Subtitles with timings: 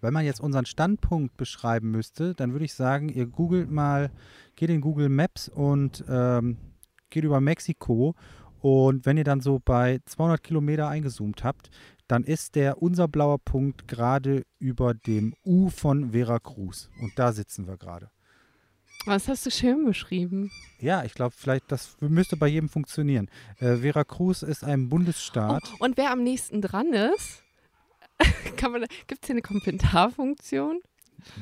[0.00, 4.10] Wenn man jetzt unseren Standpunkt beschreiben müsste, dann würde ich sagen, ihr googelt mal,
[4.56, 6.56] geht in Google Maps und ähm,
[7.10, 8.14] geht über Mexiko.
[8.60, 11.70] Und wenn ihr dann so bei 200 Kilometer eingezoomt habt,
[12.08, 16.90] dann ist der unser blauer Punkt gerade über dem U von Veracruz.
[17.00, 18.10] Und da sitzen wir gerade.
[19.04, 20.50] Was hast du schön beschrieben?
[20.80, 23.30] Ja, ich glaube, vielleicht, das müsste bei jedem funktionieren.
[23.58, 25.62] Äh, Veracruz ist ein Bundesstaat.
[25.74, 27.42] Oh, und wer am nächsten dran ist,
[29.06, 30.80] gibt es hier eine Kommentarfunktion?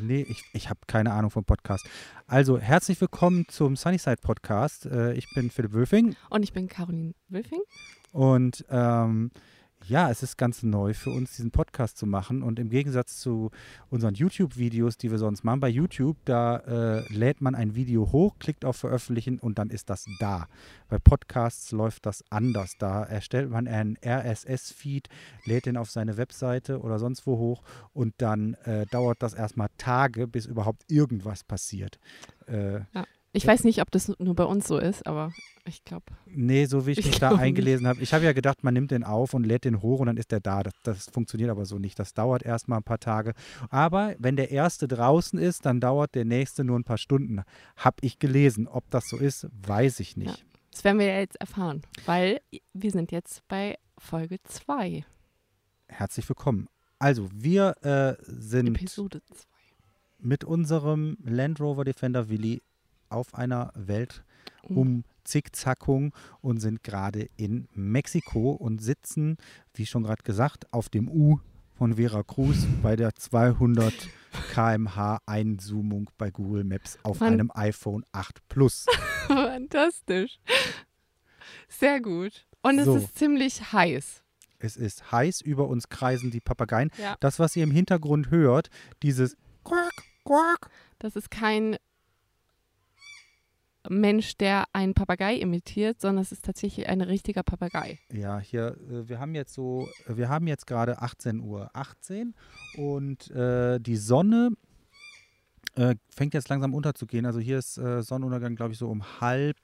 [0.00, 1.87] Nee, ich, ich habe keine Ahnung vom Podcast.
[2.27, 4.86] Also, herzlich willkommen zum Sunnyside Podcast.
[4.86, 6.16] Äh, ich bin Philipp Wölfing.
[6.30, 7.60] Und ich bin Caroline Wölfing.
[8.12, 9.30] Und ähm,
[9.88, 12.42] ja, es ist ganz neu für uns, diesen Podcast zu machen.
[12.42, 13.50] Und im Gegensatz zu
[13.90, 18.38] unseren YouTube-Videos, die wir sonst machen, bei YouTube, da äh, lädt man ein Video hoch,
[18.38, 20.48] klickt auf Veröffentlichen und dann ist das da.
[20.88, 22.74] Bei Podcasts läuft das anders.
[22.78, 25.08] Da erstellt man einen RSS-Feed,
[25.44, 29.68] lädt den auf seine Webseite oder sonst wo hoch und dann äh, dauert das erstmal
[29.78, 31.98] Tage, bis überhaupt irgendwas passiert.
[32.46, 33.05] Äh, ja.
[33.37, 35.31] Ich weiß nicht, ob das nur bei uns so ist, aber
[35.67, 36.06] ich glaube.
[36.25, 38.01] Nee, so wie ich, ich mich da eingelesen habe.
[38.01, 40.33] Ich habe ja gedacht, man nimmt den auf und lädt den hoch und dann ist
[40.33, 40.62] der da.
[40.62, 41.98] Das, das funktioniert aber so nicht.
[41.98, 43.34] Das dauert erstmal ein paar Tage.
[43.69, 47.42] Aber wenn der erste draußen ist, dann dauert der nächste nur ein paar Stunden.
[47.77, 48.69] Habe ich gelesen.
[48.69, 50.39] Ob das so ist, weiß ich nicht.
[50.39, 52.41] Ja, das werden wir ja jetzt erfahren, weil
[52.73, 55.05] wir sind jetzt bei Folge 2.
[55.89, 56.69] Herzlich willkommen.
[56.98, 59.45] Also, wir äh, sind Episode 2.
[60.20, 62.62] mit unserem Land Rover Defender Willi
[63.08, 64.24] auf einer Welt
[64.68, 64.78] mhm.
[66.40, 69.36] und sind gerade in Mexiko und sitzen,
[69.74, 71.40] wie schon gerade gesagt, auf dem U
[71.77, 73.92] von Veracruz bei der 200
[74.52, 78.86] km/h Einzoomung bei Google Maps auf Fan einem iPhone 8 Plus.
[79.27, 80.38] Fantastisch.
[81.68, 82.46] Sehr gut.
[82.62, 82.96] Und es so.
[82.96, 84.22] ist ziemlich heiß.
[84.58, 86.90] Es ist heiß, über uns kreisen die Papageien.
[86.98, 87.16] Ja.
[87.20, 88.70] Das, was ihr im Hintergrund hört,
[89.02, 89.92] dieses Quack,
[90.24, 90.70] Quack.
[90.98, 91.77] Das ist kein
[93.91, 97.98] Mensch, der einen Papagei imitiert, sondern es ist tatsächlich ein richtiger Papagei.
[98.13, 102.35] Ja, hier, äh, wir haben jetzt so, wir haben jetzt gerade 18 Uhr 18
[102.77, 104.51] und äh, die Sonne
[105.75, 107.27] äh, fängt jetzt langsam unterzugehen.
[107.27, 109.57] Also hier ist äh, Sonnenuntergang, glaube ich, so um halb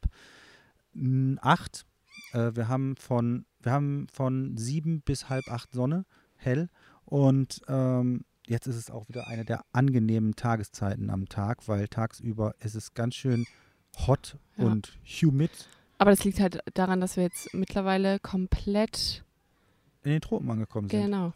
[1.41, 1.87] acht.
[2.33, 6.05] Äh, wir haben von, wir haben von sieben bis halb acht Sonne
[6.37, 6.69] hell
[7.05, 12.55] und ähm, jetzt ist es auch wieder eine der angenehmen Tageszeiten am Tag, weil tagsüber
[12.61, 13.47] ist es ganz schön
[14.07, 14.65] hot ja.
[14.65, 15.51] und humid.
[15.99, 19.25] Aber das liegt halt daran, dass wir jetzt mittlerweile komplett
[20.03, 21.03] in den Tropen angekommen sind.
[21.05, 21.33] Genau.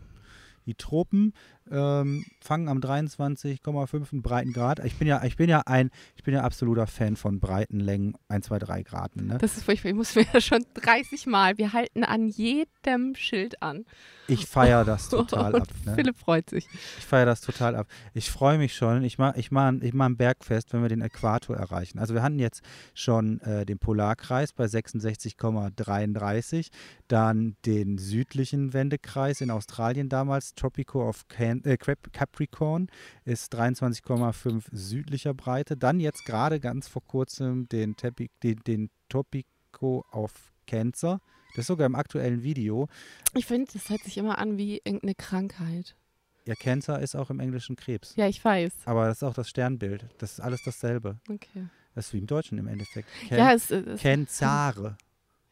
[0.66, 1.32] Die Tropen
[1.70, 4.84] ähm, fangen am 23,5 Breitengrad.
[4.84, 8.46] Ich bin ja, ich bin ja ein, ich bin ja absoluter Fan von Breitenlängen 1,
[8.46, 9.16] 2, 3 Grad.
[9.16, 9.38] Ne?
[9.38, 9.90] Das ist furchtbar.
[9.90, 11.58] Ich muss mir ja schon 30 Mal.
[11.58, 13.84] Wir halten an jedem Schild an.
[14.28, 15.68] Ich feiere das total ab.
[15.84, 15.94] Ne?
[15.94, 16.66] Philipp freut sich.
[16.98, 17.86] Ich feiere das total ab.
[18.14, 19.02] Ich freue mich schon.
[19.02, 21.98] Ich mache ich mach, ich mach ein Bergfest, wenn wir den Äquator erreichen.
[21.98, 22.62] Also wir hatten jetzt
[22.94, 26.70] schon äh, den Polarkreis bei 66,33,
[27.08, 32.88] dann den südlichen Wendekreis in Australien damals, Tropico of Can äh, Capricorn,
[33.24, 35.76] ist 23,5 südlicher Breite.
[35.76, 41.20] Dann jetzt gerade ganz vor kurzem den, Tepi den, den Tropico of Cancer
[41.56, 42.86] das ist sogar im aktuellen Video.
[43.34, 45.96] Ich finde, das hört sich immer an wie irgendeine Krankheit.
[46.44, 48.14] Ja, Cancer ist auch im Englischen Krebs.
[48.14, 48.72] Ja, ich weiß.
[48.84, 50.06] Aber das ist auch das Sternbild.
[50.18, 51.18] Das ist alles dasselbe.
[51.30, 51.66] Okay.
[51.94, 53.08] Das ist wie im Deutschen im Endeffekt.
[53.26, 54.02] Ken ja, es ist.
[54.02, 54.98] Kenzare.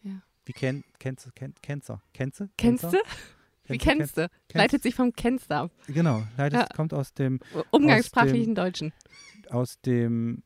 [0.03, 0.21] Ja.
[0.45, 2.03] Wie Ken, Kenze, Ken, Kenzer.
[2.13, 2.51] Kenze?
[2.59, 2.99] Kennst du?
[3.67, 4.29] Wie kennst du?
[4.53, 5.71] Leitet sich vom Kennst ab.
[5.87, 6.67] Genau, leitet, ja.
[6.75, 8.93] kommt aus dem umgangssprachlichen aus dem, Deutschen.
[9.51, 10.43] Aus dem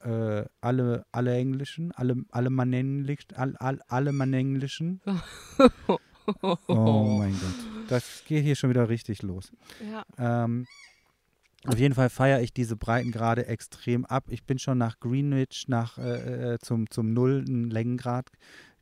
[0.00, 5.00] äh, alle, alle Englischen, alle, alle man Englisch, all, all, alle man Englischen.
[6.68, 7.88] oh mein Gott.
[7.88, 9.52] Das geht hier schon wieder richtig los.
[9.90, 10.04] Ja.
[10.44, 10.66] Ähm,
[11.66, 14.24] auf jeden Fall feiere ich diese Breitengrade extrem ab.
[14.28, 18.30] Ich bin schon nach Greenwich, nach äh, äh zum, zum nullten Längengrad.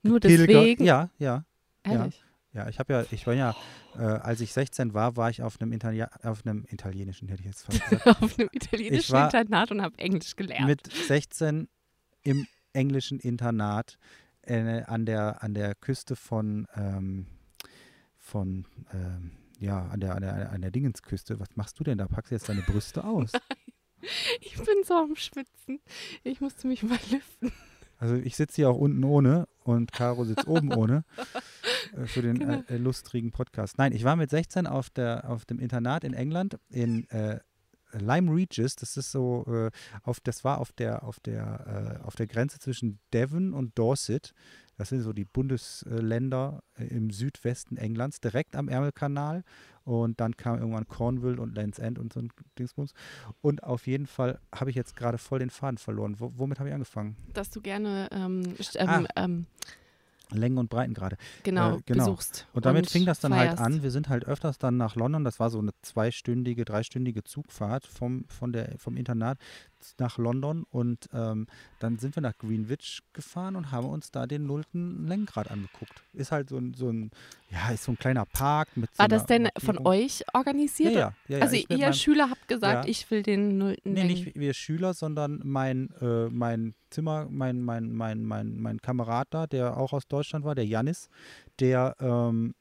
[0.02, 0.84] Nur deswegen?
[0.84, 1.44] Ja, ja.
[1.82, 2.18] Ehrlich?
[2.18, 2.27] Ja.
[2.54, 3.54] Ja, ich habe ja, ich war ja,
[3.96, 7.46] äh, als ich 16 war, war ich auf einem, Itali auf einem italienischen, hätte ich
[7.46, 8.06] jetzt fast gesagt.
[8.22, 10.66] auf einem italienischen Internat und habe Englisch gelernt.
[10.66, 11.68] Mit 16
[12.22, 13.98] im englischen Internat
[14.42, 17.26] äh, an, der, an der Küste von, ähm,
[18.16, 21.38] von ähm, ja, an der, an der, an der Dingensküste.
[21.40, 22.06] Was machst du denn da?
[22.06, 23.32] Packst du jetzt deine Brüste aus?
[24.40, 25.80] ich bin so am Schwitzen.
[26.22, 27.52] Ich musste mich mal lüften.
[27.98, 31.04] Also ich sitze hier auch unten ohne und Caro sitzt oben ohne
[31.96, 32.62] äh, für den genau.
[32.68, 33.78] äh, lustrigen Podcast.
[33.78, 37.40] Nein, ich war mit 16 auf, der, auf dem Internat in England in äh,
[37.92, 39.70] Lyme Regis, das ist so, äh,
[40.02, 44.34] auf, das war auf der, auf der, äh, auf der Grenze zwischen Devon und Dorset.
[44.78, 49.44] Das sind so die Bundesländer äh, im Südwesten Englands, direkt am Ärmelkanal.
[49.84, 52.92] Und dann kam irgendwann Cornwall und Land's End und so ein Dingsbums.
[53.40, 56.20] Und auf jeden Fall habe ich jetzt gerade voll den Faden verloren.
[56.20, 57.16] W womit habe ich angefangen?
[57.32, 59.06] Dass du gerne ähm, ähm, ah.
[59.16, 59.46] ähm,
[60.30, 61.16] Längen und Breiten gerade.
[61.42, 62.46] Genau, äh, genau, besuchst.
[62.52, 63.62] Und damit und fing das dann halt feierst.
[63.62, 63.82] halt an.
[63.82, 65.24] Wir sind halt öfters dann nach London.
[65.24, 69.38] Das war so eine zweistündige, dreistündige Zugfahrt vom, von der, vom Internat
[69.98, 71.46] nach London und ähm,
[71.78, 76.02] dann sind wir nach Greenwich gefahren und haben uns da den nullten Längengrad angeguckt.
[76.12, 77.10] Ist halt so ein, so ein
[77.50, 80.92] ja, ist so ein kleiner Park mit War so das denn von euch organisiert?
[80.92, 81.38] Ja, ja.
[81.38, 84.94] ja, also ihr meinem, Schüler habt gesagt, ich will den nullten Nee, nicht wir Schüler,
[84.94, 90.08] sondern mein, äh, mein Zimmer, mein, mein, mein, mein, mein Kamerad da, der auch aus
[90.08, 91.08] Deutschland war, der Janis,
[91.60, 92.54] der ähm,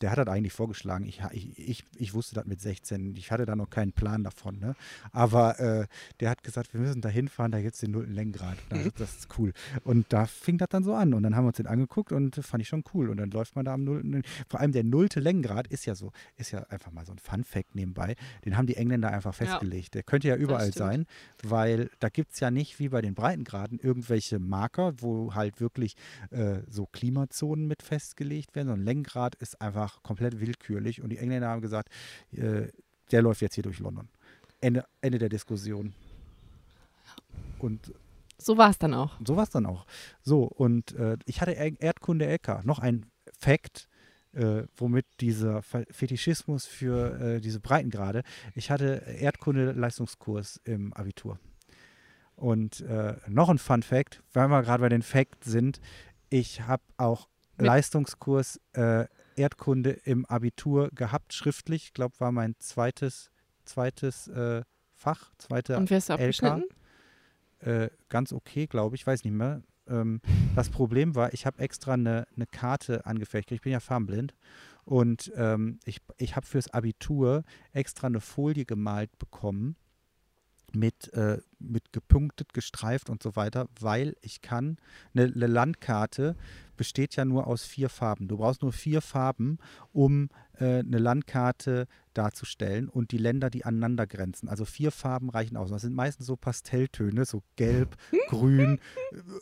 [0.00, 1.06] der hat das eigentlich vorgeschlagen.
[1.06, 3.14] Ich, ich, ich, wusste das mit 16.
[3.16, 4.58] Ich hatte da noch keinen Plan davon.
[4.58, 4.74] Ne?
[5.12, 5.86] Aber äh,
[6.20, 8.56] der hat gesagt, wir müssen da hinfahren, da gibt es den nullten Längengrad.
[8.68, 9.52] Das, das, ist cool.
[9.84, 11.14] Und da fing das dann so an.
[11.14, 13.10] Und dann haben wir uns den angeguckt und fand ich schon cool.
[13.10, 14.22] Und dann läuft man da am nullten.
[14.48, 17.74] Vor allem der nullte Längengrad ist ja so, ist ja einfach mal so ein Fun-Fact
[17.74, 18.16] nebenbei.
[18.44, 19.94] Den haben die Engländer einfach festgelegt.
[19.94, 19.98] Ja.
[19.98, 21.06] Der könnte ja überall sein,
[21.42, 25.96] weil da gibt es ja nicht wie bei den Breitengraden irgendwelche Marker, wo halt wirklich
[26.30, 28.68] äh, so Klimazonen mit festgelegt werden.
[28.68, 31.02] So ein Längengrad ist einfach einfach komplett willkürlich.
[31.02, 31.88] Und die Engländer haben gesagt,
[32.32, 32.68] äh,
[33.10, 34.08] der läuft jetzt hier durch London.
[34.60, 35.94] Ende, Ende der Diskussion.
[37.58, 37.92] Und
[38.38, 39.18] so war es dann auch.
[39.24, 39.86] So war es dann auch.
[40.22, 42.64] So, und äh, ich hatte Erdkunde LK.
[42.64, 43.06] Noch ein
[43.38, 43.88] Fakt,
[44.32, 48.22] äh, womit dieser Fetischismus für äh, diese Breitengrade.
[48.54, 51.38] Ich hatte Erdkunde-Leistungskurs im Abitur.
[52.34, 55.80] Und äh, noch ein Fun Fact, weil wir gerade bei den Facts sind,
[56.28, 59.06] ich habe auch Mit Leistungskurs äh,
[59.36, 61.84] Erdkunde im Abitur gehabt, schriftlich.
[61.84, 63.30] Ich glaube, war mein zweites,
[63.64, 64.62] zweites äh,
[64.94, 66.64] Fach, zweite Und wirst du abgeschnitten?
[67.60, 69.62] Äh, ganz okay, glaube ich, weiß nicht mehr.
[69.88, 70.20] Ähm,
[70.54, 73.52] das Problem war, ich habe extra eine, eine Karte angefertigt.
[73.52, 74.34] Ich bin ja farbenblind.
[74.84, 79.76] Und ähm, ich, ich habe fürs Abitur extra eine Folie gemalt bekommen
[80.72, 84.78] mit, äh, mit gepunktet, gestreift und so weiter, weil ich kann,
[85.14, 86.36] eine, eine, Landkarte
[86.76, 88.28] besteht ja nur aus vier Farben.
[88.28, 89.58] Du brauchst nur vier Farben,
[89.92, 90.28] um
[90.58, 91.86] äh, eine Landkarte
[92.16, 94.48] darzustellen und die Länder, die aneinander grenzen.
[94.48, 95.70] Also vier Farben reichen aus.
[95.70, 97.96] Das sind meistens so Pastelltöne, so gelb,
[98.28, 98.80] grün,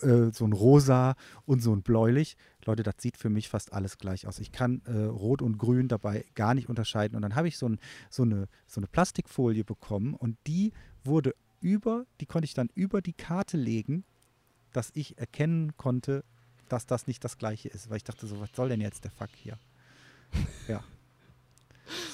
[0.03, 1.15] äh, so ein rosa
[1.47, 2.37] und so ein bläulich.
[2.65, 4.39] Leute, das sieht für mich fast alles gleich aus.
[4.39, 7.17] Ich kann äh, rot und grün dabei gar nicht unterscheiden.
[7.17, 7.79] Und dann habe ich so, ein,
[8.11, 10.73] so, eine, so eine Plastikfolie bekommen und die
[11.05, 14.05] wurde über, die konnte ich dann über die Karte legen,
[14.73, 16.25] dass ich erkennen konnte,
[16.69, 17.89] dass das nicht das gleiche ist.
[17.89, 19.59] Weil ich dachte so, was soll denn jetzt der Fuck hier?
[20.69, 20.83] ja.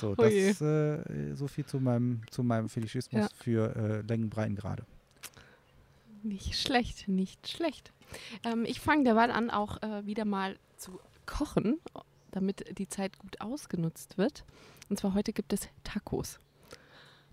[0.01, 3.29] So, das äh, so viel zu meinem, zu meinem Fetischismus ja.
[3.35, 4.85] für äh, Längen, gerade.
[6.23, 7.93] Nicht schlecht, nicht schlecht.
[8.45, 11.79] Ähm, ich fange derweil an, auch äh, wieder mal zu kochen,
[12.31, 14.45] damit die Zeit gut ausgenutzt wird.
[14.89, 16.39] Und zwar heute gibt es Tacos.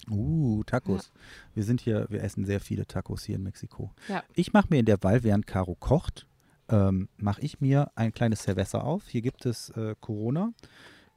[0.10, 1.12] Uh, Tacos.
[1.14, 1.22] Ja.
[1.56, 3.92] Wir sind hier, wir essen sehr viele Tacos hier in Mexiko.
[4.08, 4.24] Ja.
[4.36, 6.28] Ich mache mir in der Wahl, während Caro kocht,
[6.70, 9.08] ähm, mache ich mir ein kleines Cerveza auf.
[9.08, 10.54] Hier gibt es äh, Corona.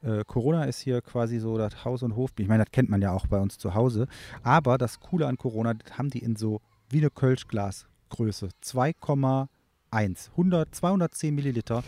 [0.03, 2.31] Äh, Corona ist hier quasi so das Haus- und Hof.
[2.39, 4.07] Ich meine, das kennt man ja auch bei uns zu Hause.
[4.43, 8.49] Aber das Coole an Corona, das haben die in so wie eine Kölschglasgröße.
[8.63, 10.31] 2,1.
[10.31, 11.85] 100, 210 Milliliter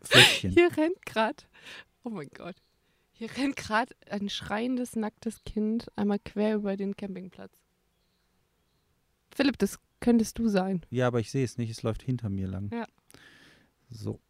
[0.00, 0.52] Fläschchen.
[0.52, 1.44] Hier rennt gerade,
[2.04, 2.56] oh mein Gott,
[3.12, 7.52] hier rennt gerade ein schreiendes, nacktes Kind einmal quer über den Campingplatz.
[9.34, 10.82] Philipp, das könntest du sein.
[10.90, 12.70] Ja, aber ich sehe es nicht, es läuft hinter mir lang.
[12.72, 12.86] Ja.
[13.90, 14.20] So.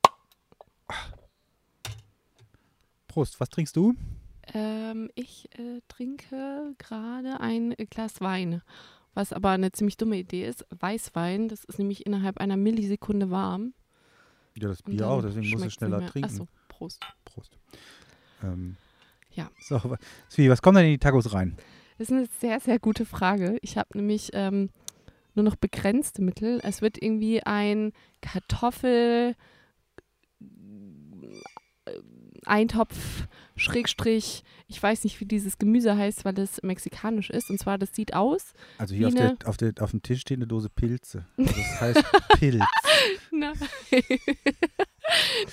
[3.13, 3.95] Prost, was trinkst du?
[4.55, 8.63] Ähm, ich äh, trinke gerade ein Glas Wein,
[9.13, 10.65] was aber eine ziemlich dumme Idee ist.
[10.71, 13.75] Weißwein, das ist nämlich innerhalb einer Millisekunde warm.
[14.57, 16.31] Ja, das Bier auch, deswegen muss es schneller trinken.
[16.31, 17.05] Achso, Prost.
[17.27, 17.59] Prost.
[18.43, 18.77] Ähm,
[19.33, 19.51] ja.
[19.61, 19.79] So,
[20.31, 21.59] Svi, was kommt denn in die Tacos rein?
[21.99, 23.59] Das ist eine sehr, sehr gute Frage.
[23.61, 24.71] Ich habe nämlich ähm,
[25.35, 26.61] nur noch begrenzte Mittel.
[26.63, 27.93] Es wird irgendwie ein
[28.23, 29.37] Kartoffel,
[32.47, 37.51] Eintopf, Schrägstrich, ich weiß nicht, wie dieses Gemüse heißt, weil es mexikanisch ist.
[37.51, 38.55] Und zwar, das sieht aus.
[38.79, 41.27] Also hier auf, der, auf, der, auf dem Tisch steht eine Dose Pilze.
[41.37, 42.05] Also das heißt
[42.39, 42.65] Pilz.
[43.31, 43.59] Nein.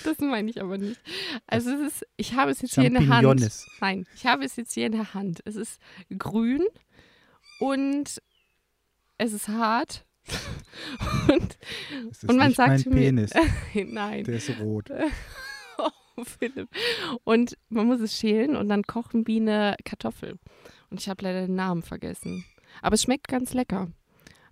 [0.04, 1.00] das meine ich aber nicht.
[1.46, 3.66] Also es ist, ich habe es jetzt hier in der Hand.
[3.80, 5.40] Nein, ich habe es jetzt hier in der Hand.
[5.44, 5.78] Es ist
[6.16, 6.64] grün
[7.60, 8.22] und
[9.18, 10.06] es ist hart.
[11.28, 11.58] und,
[12.26, 13.32] und man sagt mein Penis.
[13.74, 14.24] mir, nein.
[14.24, 14.90] Der ist rot.
[16.38, 16.68] Philipp.
[17.24, 20.38] Und man muss es schälen und dann kochen wie eine Kartoffel.
[20.90, 22.44] Und ich habe leider den Namen vergessen.
[22.82, 23.88] Aber es schmeckt ganz lecker.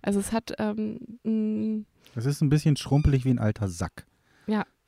[0.01, 1.85] Also es hat, ähm,
[2.15, 4.05] Es ist ein bisschen schrumpelig wie ein alter Sack.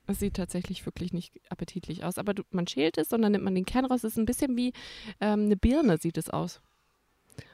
[0.08, 2.18] es sieht tatsächlich wirklich nicht appetitlich aus.
[2.18, 4.04] Aber du, man schält es und dann nimmt man den Kern raus.
[4.04, 4.74] Es ist ein bisschen wie
[5.22, 6.62] ähm, eine Birne sieht es aus.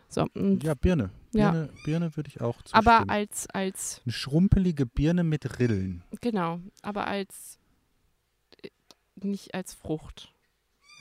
[0.10, 0.26] So,
[0.64, 1.12] Ja, Birne.
[1.34, 1.52] Ja.
[1.52, 2.88] Birne, Birne würde ich auch zustimmen.
[2.88, 6.04] aber als, als, Eine schrumpelige Birne mit Rillen.
[6.22, 7.57] genau, aber als,
[9.24, 10.34] nicht als Frucht.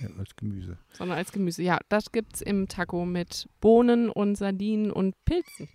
[0.00, 0.78] Ja, als Gemüse.
[0.92, 1.62] sondern als Gemüse.
[1.62, 5.68] Ja, das gibt's im Taco mit Bohnen und Sardinen und Pilzen.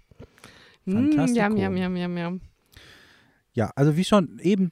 [0.86, 1.40] Mm, Fantastico.
[1.40, 2.42] jam, jam, jam, jam, jam.
[3.54, 4.72] Ja, also wie schon eben,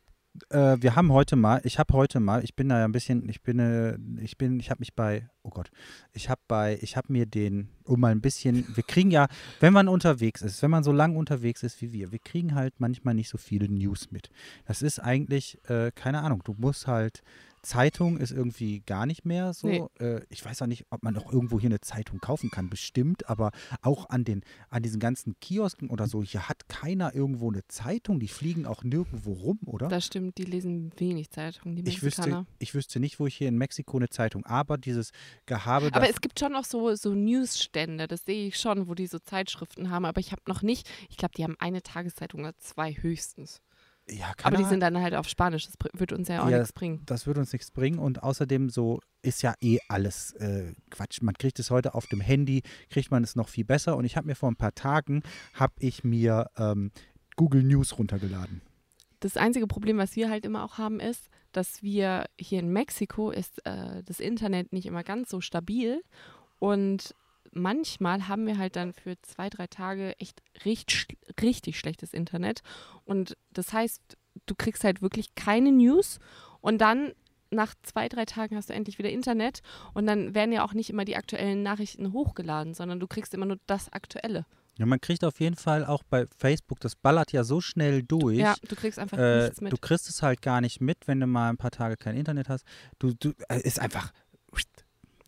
[0.49, 3.27] äh, wir haben heute mal, ich habe heute mal, ich bin da ja ein bisschen,
[3.27, 5.71] ich bin, äh, ich bin, ich habe mich bei, oh Gott,
[6.13, 9.27] ich habe bei, ich habe mir den, um mal ein bisschen, wir kriegen ja,
[9.59, 12.79] wenn man unterwegs ist, wenn man so lang unterwegs ist wie wir, wir kriegen halt
[12.79, 14.29] manchmal nicht so viele News mit.
[14.65, 17.23] Das ist eigentlich, äh, keine Ahnung, du musst halt,
[17.61, 19.67] Zeitung ist irgendwie gar nicht mehr so.
[19.67, 19.83] Nee.
[19.99, 23.29] Äh, ich weiß auch nicht, ob man noch irgendwo hier eine Zeitung kaufen kann, bestimmt,
[23.29, 23.51] aber
[23.81, 28.19] auch an den, an diesen ganzen Kiosken oder so, hier hat keiner irgendwo eine Zeitung,
[28.19, 29.87] die fliegen auch nirgendwo rum, oder?
[29.87, 33.47] Das stimmt, die lesen wenig Zeitungen, die Ich wüsste, ich wüsste nicht, wo ich hier
[33.47, 35.11] in Mexiko eine Zeitung, aber dieses
[35.45, 39.07] Gehabe, Aber es gibt schon noch so, so Newsstände, das sehe ich schon, wo die
[39.07, 40.05] so Zeitschriften haben.
[40.05, 43.61] Aber ich habe noch nicht, ich glaube, die haben eine Tageszeitung oder zwei höchstens.
[44.09, 46.73] Ja, Aber die sind dann halt auf Spanisch, das wird uns ja auch Ja, nichts
[46.73, 47.01] bringen.
[47.05, 51.21] das wird uns nichts bringen und außerdem so ist ja eh alles äh, Quatsch.
[51.21, 54.17] Man kriegt es heute auf dem Handy, kriegt man es noch viel besser und ich
[54.17, 55.21] habe mir vor ein paar Tagen,
[55.53, 56.91] habe ich mir ähm,
[57.35, 58.61] Google News runtergeladen.
[59.21, 63.31] Das einzige Problem, was wir halt immer auch haben, ist, dass wir hier in Mexiko
[63.31, 66.01] ist äh, das Internet nicht immer ganz so stabil
[66.59, 67.13] und
[67.51, 72.62] manchmal haben wir halt dann für zwei, drei Tage echt richtig, richtig schlechtes Internet
[73.06, 76.20] und das heißt, du kriegst halt wirklich keine News
[76.62, 77.13] und dann
[77.51, 79.62] nach zwei, drei Tagen hast du endlich wieder Internet
[79.94, 83.48] und dann werden ja auch nicht immer die aktuellen Nachrichten hochgeladen, sondern du kriegst immer
[83.48, 84.46] nur das Aktuelle.
[84.77, 88.38] Ja, man kriegt auf jeden Fall auch bei Facebook, das ballert ja so schnell durch.
[88.38, 89.74] ja, du kriegst einfach Äh, nichts mit.
[89.74, 92.48] du kriegst es halt gar nicht mit, wenn du mal ein paar Tage kein Internet
[92.50, 92.63] hast.
[93.00, 94.13] Du, du äh, ist einfach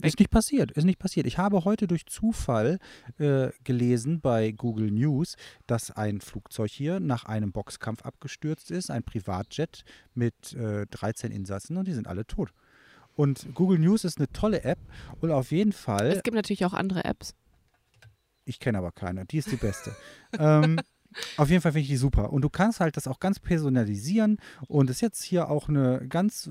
[0.03, 1.27] ist nicht passiert, ist nicht passiert.
[1.27, 2.79] Ich habe heute durch Zufall
[3.17, 5.35] äh, gelesen bei Google News,
[5.67, 11.77] dass ein Flugzeug hier nach einem Boxkampf abgestürzt ist, ein Privatjet mit äh, 13 Insassen
[11.77, 12.51] und die sind alle tot.
[13.15, 14.79] Und Google News ist eine tolle App
[15.19, 17.33] und auf jeden Fall es gibt natürlich auch andere Apps.
[18.45, 19.25] ich kenne aber keine.
[19.25, 19.95] Die ist die beste.
[20.39, 20.79] ähm,
[21.37, 22.31] auf jeden Fall finde ich die super.
[22.31, 24.37] Und du kannst halt das auch ganz personalisieren.
[24.67, 26.49] Und das ist jetzt hier auch eine ganz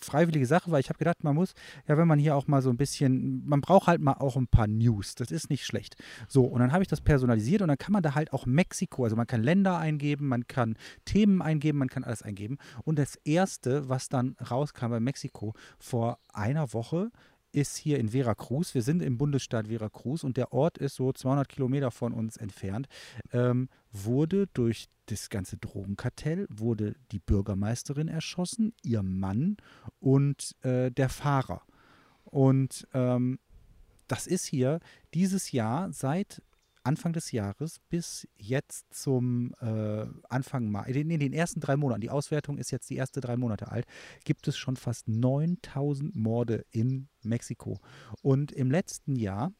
[0.00, 1.54] freiwillige Sache, weil ich habe gedacht, man muss,
[1.86, 4.46] ja, wenn man hier auch mal so ein bisschen, man braucht halt mal auch ein
[4.46, 5.14] paar News.
[5.14, 5.96] Das ist nicht schlecht.
[6.28, 9.04] So, und dann habe ich das personalisiert und dann kann man da halt auch Mexiko,
[9.04, 12.58] also man kann Länder eingeben, man kann Themen eingeben, man kann alles eingeben.
[12.84, 17.10] Und das erste, was dann rauskam bei Mexiko vor einer Woche,
[17.58, 18.74] ist hier in Veracruz.
[18.74, 22.86] Wir sind im Bundesstaat Veracruz und der Ort ist so 200 Kilometer von uns entfernt.
[23.32, 29.56] Ähm, wurde durch das ganze Drogenkartell, wurde die Bürgermeisterin erschossen, ihr Mann
[29.98, 31.62] und äh, der Fahrer.
[32.24, 33.38] Und ähm,
[34.06, 34.80] das ist hier
[35.14, 36.42] dieses Jahr seit
[36.82, 42.10] Anfang des Jahres bis jetzt zum äh, Anfang Mai, in den ersten drei Monaten, die
[42.10, 43.86] Auswertung ist jetzt die erste drei Monate alt,
[44.24, 47.80] gibt es schon fast 9000 Morde in Mexiko.
[48.22, 49.52] Und im letzten Jahr,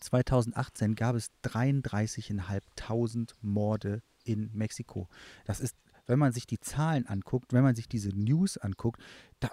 [0.00, 5.08] 2018, gab es 33.500 Morde in Mexiko.
[5.44, 9.00] Das ist, wenn man sich die Zahlen anguckt, wenn man sich diese News anguckt,
[9.40, 9.50] da,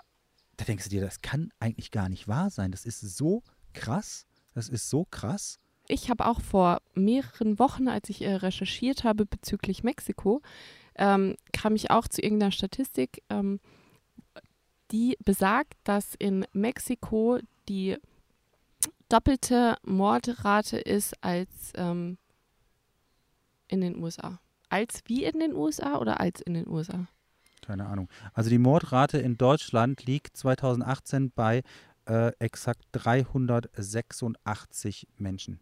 [0.57, 2.71] da denkst du dir, das kann eigentlich gar nicht wahr sein.
[2.71, 3.43] Das ist so
[3.73, 4.25] krass.
[4.53, 5.59] Das ist so krass.
[5.87, 10.41] Ich habe auch vor mehreren Wochen, als ich äh, recherchiert habe bezüglich Mexiko,
[10.95, 13.59] ähm, kam ich auch zu irgendeiner Statistik, ähm,
[14.91, 17.97] die besagt, dass in Mexiko die
[19.09, 22.17] doppelte Mordrate ist als ähm,
[23.67, 24.39] in den USA.
[24.69, 27.05] Als wie in den USA oder als in den USA?
[27.61, 28.09] Keine Ahnung.
[28.33, 31.63] Also die Mordrate in Deutschland liegt 2018 bei
[32.05, 35.59] äh, exakt 386 Menschen.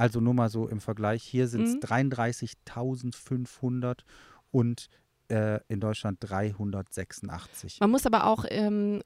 [0.00, 1.22] Also nur mal so im Vergleich.
[1.22, 1.80] Hier sind es Mhm.
[1.80, 3.98] 33.500
[4.50, 4.88] und
[5.28, 7.78] äh, in Deutschland 386.
[7.80, 9.02] Man muss aber auch, ähm,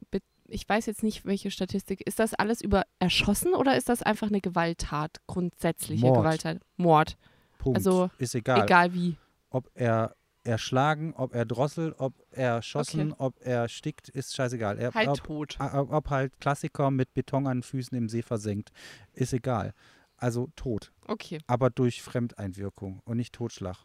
[0.47, 4.29] ich weiß jetzt nicht, welche Statistik, ist das alles über erschossen oder ist das einfach
[4.29, 6.19] eine Gewalttat, grundsätzliche Mord.
[6.19, 6.61] Gewalttat?
[6.77, 7.17] Mord,
[7.59, 7.79] Punkt.
[7.79, 8.65] also Ist egal.
[8.65, 9.17] egal wie.
[9.51, 13.15] Ob er erschlagen, ob er drosselt, ob er erschossen, Okay.
[13.19, 14.79] ob er stickt, ist scheißegal.
[14.79, 15.57] Er, Halt ob, tot.
[15.59, 18.71] ob, ob halt Klassiker mit Beton an den Füßen im See versenkt,
[19.15, 19.73] ist egal.
[20.25, 20.91] Also tot.
[21.07, 21.39] Okay.
[21.47, 23.77] aber durch Fremdeinwirkung und nicht Totschlag.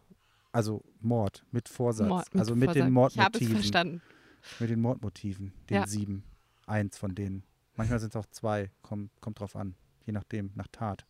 [0.53, 2.07] Also Mord mit Vorsatz.
[2.07, 2.85] Mord also mit Vorsatz.
[2.85, 3.55] den Ich habe es Mordmotiven.
[3.55, 4.01] verstanden.
[4.59, 5.53] Mit den Mordmotiven.
[5.69, 5.85] Den Ja.
[5.87, 6.23] sieben.
[6.65, 7.43] Eins von denen.
[7.75, 8.71] Manchmal sind es auch zwei.
[8.81, 9.75] Kommt, kommt drauf an.
[10.05, 11.05] je nachdem, nach Tat.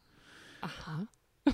[0.62, 1.08] Aha.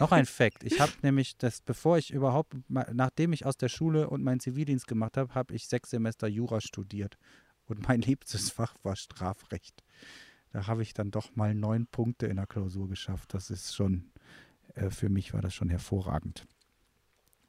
[0.00, 0.64] Noch ein Fakt.
[0.64, 4.86] Ich habe nämlich das, bevor ich überhaupt, nachdem ich aus der Schule und meinen Zivildienst
[4.86, 7.18] gemacht habe, habe ich sechs Semester Jura studiert.
[7.66, 9.82] Und mein liebstes Fach war Strafrecht.
[10.56, 13.34] Da habe ich dann doch mal neun Punkte in der Klausur geschafft.
[13.34, 14.10] Das ist schon,
[14.74, 16.46] äh, für mich war das schon hervorragend.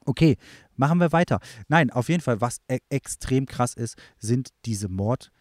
[0.04, 0.36] Okay,
[0.76, 1.40] machen wir weiter.
[1.68, 5.32] Nein, auf jeden Fall, was e extrem krass ist, sind diese Mord,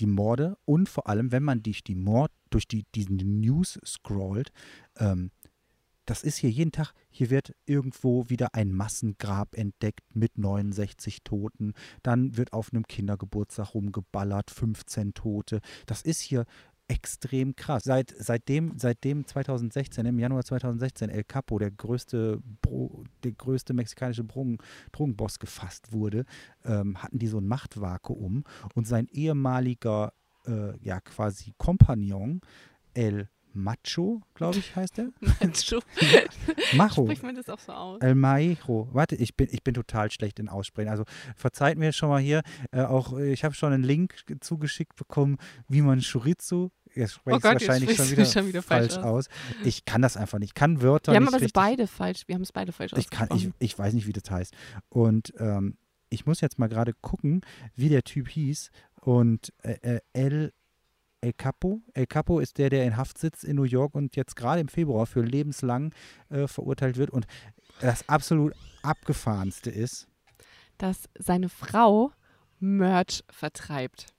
[0.00, 4.52] die Morde und vor allem, wenn man durch die Mord, durch die, diesen News scrollt,
[4.98, 5.30] ähm,
[6.06, 11.72] das ist hier jeden Tag, hier wird irgendwo wieder ein Massengrab entdeckt mit 69 Toten.
[12.02, 15.60] Dann wird auf einem Kindergeburtstag rumgeballert, 15 Tote.
[15.86, 16.44] Das ist hier
[16.94, 17.82] extrem krass.
[17.84, 24.24] Seit, seitdem, seitdem 2016, im Januar 2016, El Capo, der größte, Bro, der größte mexikanische
[24.24, 24.58] Drogen,
[24.92, 26.24] Drogenboss, gefasst wurde,
[26.64, 30.12] ähm, hatten die so ein Machtvakuum und sein ehemaliger,
[30.46, 32.40] äh, ja quasi Kompagnon,
[32.94, 35.10] El Macho, glaube ich, heißt der.
[35.20, 35.80] Macho.
[36.76, 37.04] Macho.
[37.04, 38.00] Spricht man das auch so aus?
[38.00, 38.88] El Majo.
[38.92, 40.90] Warte, ich bin, ich bin total schlecht in Aussprechen.
[40.90, 41.04] Also
[41.36, 42.42] verzeiht mir schon mal hier.
[42.72, 46.72] Äh, auch ich habe schon einen Link zugeschickt bekommen, wie man Chorizo.
[46.94, 49.26] Jetzt spreche Oh ich wahrscheinlich schon wieder, schon wieder falsch falsch aus.
[49.64, 50.50] Ich kann das einfach nicht.
[50.50, 52.22] Ich kann Wörter Wir haben nicht aber beide falsch.
[52.26, 54.54] Wir haben es beide falsch Ich, kann, ich, ich weiß nicht, wie das heißt.
[54.88, 55.76] Und ähm,
[56.08, 57.42] ich muss jetzt mal gerade gucken,
[57.74, 58.70] wie der Typ hieß.
[59.00, 60.52] Und äh, äh, El,
[61.20, 61.82] El Capo.
[61.92, 64.68] El Capo ist der, der in Haft sitzt in New York und jetzt gerade im
[64.68, 65.92] Februar für lebenslang
[66.30, 67.10] äh, verurteilt wird.
[67.10, 67.26] Und
[67.80, 70.06] das absolut abgefahrenste ist,
[70.78, 72.12] dass seine Frau
[72.60, 74.13] Merch vertreibt.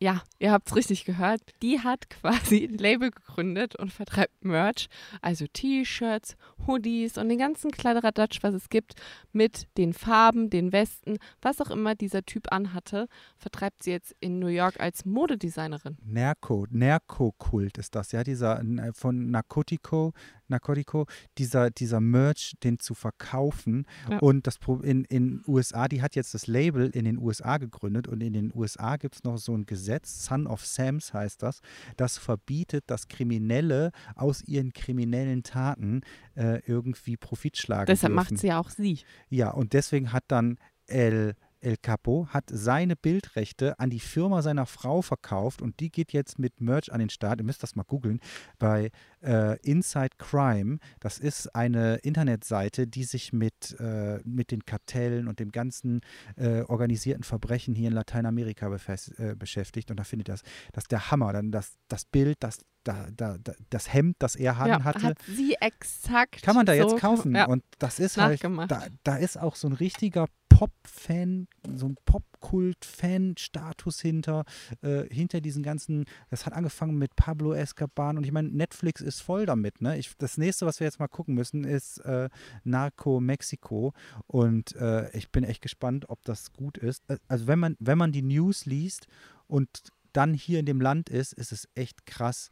[0.00, 1.40] Ja, ihr habt es richtig gehört.
[1.60, 4.88] Die hat quasi ein Label gegründet und vertreibt Merch,
[5.22, 6.36] also T-Shirts,
[6.66, 8.94] Hoodies und den ganzen Kladderadatsch, was es gibt,
[9.32, 14.38] mit den Farben, den Westen, was auch immer dieser Typ anhatte, vertreibt sie jetzt in
[14.38, 15.98] New York als Modedesignerin.
[16.04, 20.12] Narco, Narco-Kult ist das, ja, dieser äh, von Narcotico,
[20.48, 21.06] Narcotico,
[21.38, 23.86] dieser, dieser Merch, den zu verkaufen.
[24.10, 24.18] Ja.
[24.18, 28.22] Und das in in USA, die hat jetzt das Label in den USA gegründet und
[28.22, 31.60] in den USA gibt es noch so ein Gesetz, Son of Sams heißt das,
[31.96, 36.02] das verbietet, dass Kriminelle aus ihren kriminellen Taten
[36.34, 39.00] äh, irgendwie Profit schlagen Deshalb macht sie ja auch sie.
[39.28, 44.66] Ja, und deswegen hat dann El, El Capo hat seine Bildrechte an die Firma seiner
[44.66, 47.40] Frau verkauft und die geht jetzt mit Merch an den Start.
[47.40, 48.20] Ihr müsst das mal googeln
[48.58, 48.90] bei
[49.22, 50.78] äh, Inside Crime.
[51.00, 56.00] Das ist eine Internetseite, die sich mit, äh, mit den Kartellen und dem ganzen
[56.36, 59.90] äh, organisierten Verbrechen hier in Lateinamerika äh, beschäftigt.
[59.90, 60.42] Und da findet ihr das,
[60.72, 61.32] das ist der Hammer.
[61.32, 65.02] Dann das, das Bild, das, da, da, da, das Hemd, das er an Ja, hatte.
[65.02, 66.42] hat sie exakt.
[66.42, 67.34] Kann man da so jetzt kaufen.
[67.34, 67.46] Ja.
[67.46, 70.26] Und das ist halt, da, da ist auch so ein richtiger
[70.58, 74.44] Pop-Fan, so ein Pop-Kult-Fan-Status hinter,
[74.82, 79.20] äh, hinter diesen ganzen, das hat angefangen mit Pablo Escobar und ich meine, Netflix ist
[79.20, 79.96] voll damit, ne?
[79.98, 82.28] Ich, das nächste, was wir jetzt mal gucken müssen, ist äh,
[82.64, 83.92] Narco Mexico
[84.26, 87.08] und äh, ich bin echt gespannt, ob das gut ist.
[87.08, 89.06] Äh, Also wenn man, wenn man die News liest
[89.46, 89.68] und
[90.12, 92.50] dann hier in dem Land ist, ist es echt krass.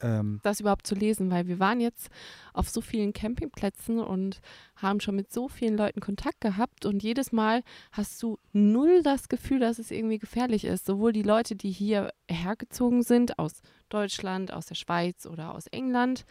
[0.00, 2.08] Ähm, das überhaupt zu lesen, weil wir waren jetzt
[2.52, 4.40] auf so vielen Campingplätzen und
[4.76, 9.28] haben schon mit so vielen Leuten Kontakt gehabt und jedes Mal hast du null das
[9.28, 10.86] Gefühl, dass es irgendwie gefährlich ist.
[10.86, 16.24] Sowohl die Leute, die hier hergezogen sind aus Deutschland, aus der Schweiz oder aus England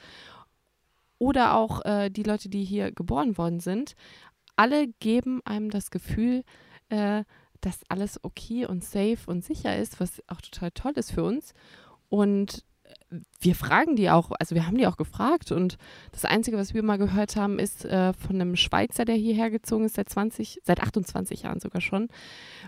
[1.19, 3.95] oder auch äh, die Leute, die hier geboren worden sind,
[4.55, 6.43] alle geben einem das Gefühl,
[6.89, 7.23] äh,
[7.61, 11.53] dass alles okay und safe und sicher ist, was auch total toll ist für uns.
[12.09, 12.63] Und
[13.39, 15.77] wir fragen die auch, also wir haben die auch gefragt und
[16.11, 19.85] das Einzige, was wir mal gehört haben, ist äh, von einem Schweizer, der hierher gezogen
[19.85, 22.09] ist, seit 20, seit 28 Jahren sogar schon.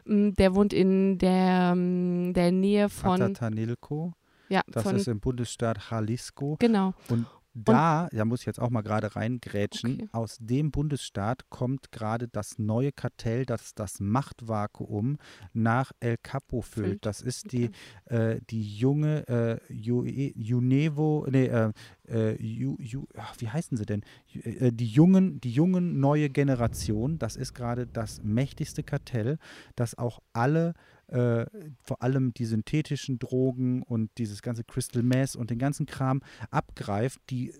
[0.06, 4.13] Mm, Der wohnt in der, mm, der Nähe von, Atatanilco,
[4.47, 6.56] ja, das von, ist im Bundesstaat Jalisco.
[6.60, 10.09] genau, Und da, da muss ich jetzt auch mal gerade reingrätschen, Okay.
[10.12, 15.17] aus dem Bundesstaat kommt gerade das neue Kartell, das das Machtvakuum
[15.53, 17.05] nach El Capo füllt.
[17.05, 17.71] Das ist die,
[18.05, 21.71] äh, die junge äh, Ju- Junevo, nee, äh,
[22.07, 24.01] äh, Ju, Ju, ach, wie heißen sie denn?
[24.33, 29.38] Ju- Äh, die jungen, die jungen neue Generation, das ist gerade das mächtigste Kartell,
[29.75, 30.73] das auch alle
[31.11, 31.45] äh,
[31.81, 37.19] vor allem die synthetischen Drogen und dieses ganze Crystal Meth und den ganzen Kram abgreift,
[37.29, 37.53] die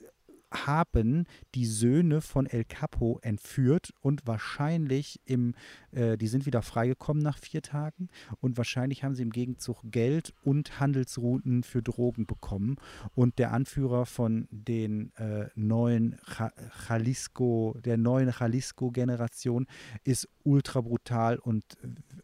[0.52, 5.54] haben die Söhne von El Capo entführt und wahrscheinlich im,
[5.92, 8.08] äh, die sind wieder freigekommen nach vier Tagen
[8.42, 12.78] und wahrscheinlich haben sie im Gegenzug Geld und Handelsrouten für Drogen bekommen
[13.16, 16.52] und der Anführer von den äh, neuen Ja-
[16.88, 19.68] Jalisco, der neuen Jalisco-Generation
[20.04, 21.64] ist ultra brutal und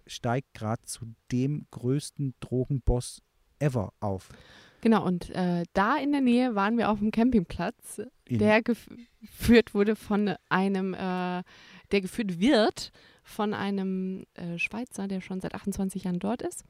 [0.08, 3.22] steigt gerade zu dem größten Drogenboss
[3.60, 4.30] ever auf.
[4.82, 8.90] Genau, und äh, da in der Nähe waren wir auf dem Campingplatz, In- der gef-
[9.22, 11.44] geführt wurde von einem, äh,
[11.92, 12.92] der geführt wird
[13.28, 16.64] von einem äh, Schweizer, der schon seit 28 Jahren dort ist.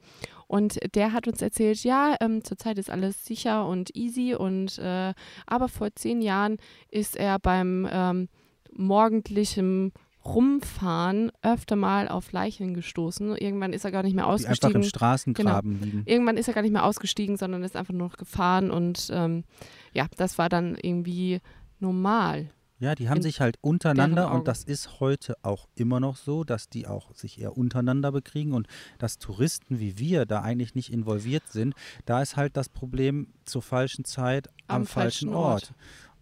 [0.46, 5.12] Und der hat uns erzählt, ja, ähm, zurzeit ist alles sicher und easy und äh,
[5.46, 6.56] aber vor zehn Jahren
[6.90, 8.28] ist er beim ähm,
[8.72, 9.92] morgendlichen
[10.34, 13.36] Rumfahren öfter mal auf Leichen gestoßen.
[13.36, 14.82] Irgendwann ist er gar nicht mehr Die einfach ausgestiegen.
[14.82, 16.02] im Straßengraben liegen.
[16.06, 19.44] Irgendwann ist er gar nicht mehr ausgestiegen, sondern ist einfach nur noch gefahren und ähm,
[19.92, 21.40] ja, das war dann irgendwie
[21.80, 22.50] normal.
[22.78, 26.68] Ja, die haben sich halt untereinander und das ist heute auch immer noch so, dass
[26.68, 28.66] die auch sich eher untereinander bekriegen und
[28.98, 31.74] dass Touristen wie wir da eigentlich nicht involviert sind.
[32.04, 35.62] Da ist halt das Problem zur falschen Zeit am, Am falschen falschen Ort.
[35.62, 35.74] Ort.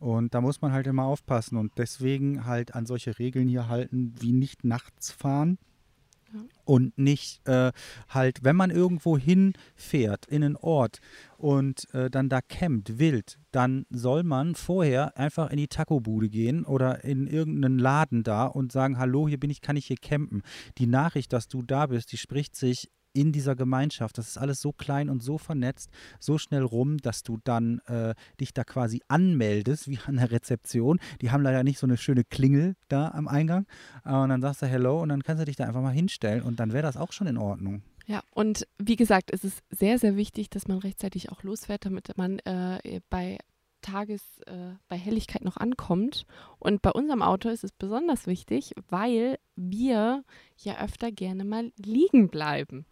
[0.04, 4.12] Und da muss man halt immer aufpassen und deswegen halt an solche Regeln hier halten,
[4.20, 5.56] wie nicht nachts fahren.
[6.34, 6.40] Ja.
[6.66, 7.72] Und nicht äh,
[8.10, 10.98] halt, wenn man irgendwo hinfährt in einen Ort
[11.38, 16.66] und äh, dann da campt, wild, dann soll man vorher einfach in die Taco-Bude gehen
[16.66, 20.42] oder in irgendeinen Laden da und sagen, hallo, hier bin ich, kann ich hier campen.
[20.76, 24.18] Die Nachricht, dass du da bist, die spricht sich in dieser Gemeinschaft.
[24.18, 28.14] Das ist alles so klein und so vernetzt, so schnell rum, dass du dann äh,
[28.40, 31.00] dich da quasi anmeldest, wie an der Rezeption.
[31.22, 33.66] Die haben leider nicht so eine schöne Klingel da am Eingang.
[34.04, 36.60] Und dann sagst du Hello und dann kannst du dich da einfach mal hinstellen und
[36.60, 37.82] dann wäre das auch schon in Ordnung.
[38.06, 42.16] Ja, und wie gesagt, es ist sehr, sehr wichtig, dass man rechtzeitig auch losfährt, damit
[42.18, 43.38] man äh, bei
[43.84, 46.26] Tages, äh, bei Helligkeit noch ankommt.
[46.58, 50.24] Und bei unserem Auto ist es besonders wichtig, weil wir
[50.58, 52.86] ja öfter gerne mal liegen bleiben.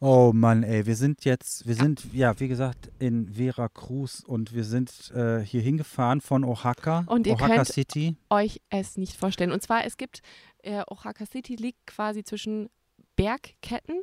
[0.00, 4.64] Oh Mann, ey, wir sind jetzt, wir sind, ja, wie gesagt, in Veracruz und wir
[4.64, 8.16] sind äh, hier hingefahren von Oaxaca, Und ihr Oaxaca könnt- City.
[8.28, 9.52] euch es nicht vorstellen.
[9.52, 10.20] Und zwar, es gibt,
[10.62, 12.68] äh, Oaxaca City liegt quasi zwischen
[13.16, 14.02] Bergketten.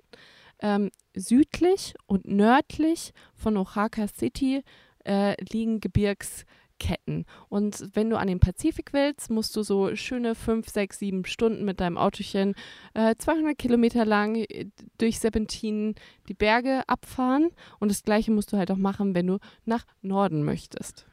[0.63, 4.63] Ähm, südlich und nördlich von Oaxaca City
[5.05, 7.25] äh, liegen Gebirgsketten.
[7.49, 11.65] Und wenn du an den Pazifik willst, musst du so schöne 5, 6, 7 Stunden
[11.65, 12.55] mit deinem Autochen
[12.93, 15.95] äh, 200 Kilometer lang äh, durch Serpentinen
[16.27, 17.49] die Berge abfahren.
[17.79, 21.05] Und das gleiche musst du halt auch machen, wenn du nach Norden möchtest.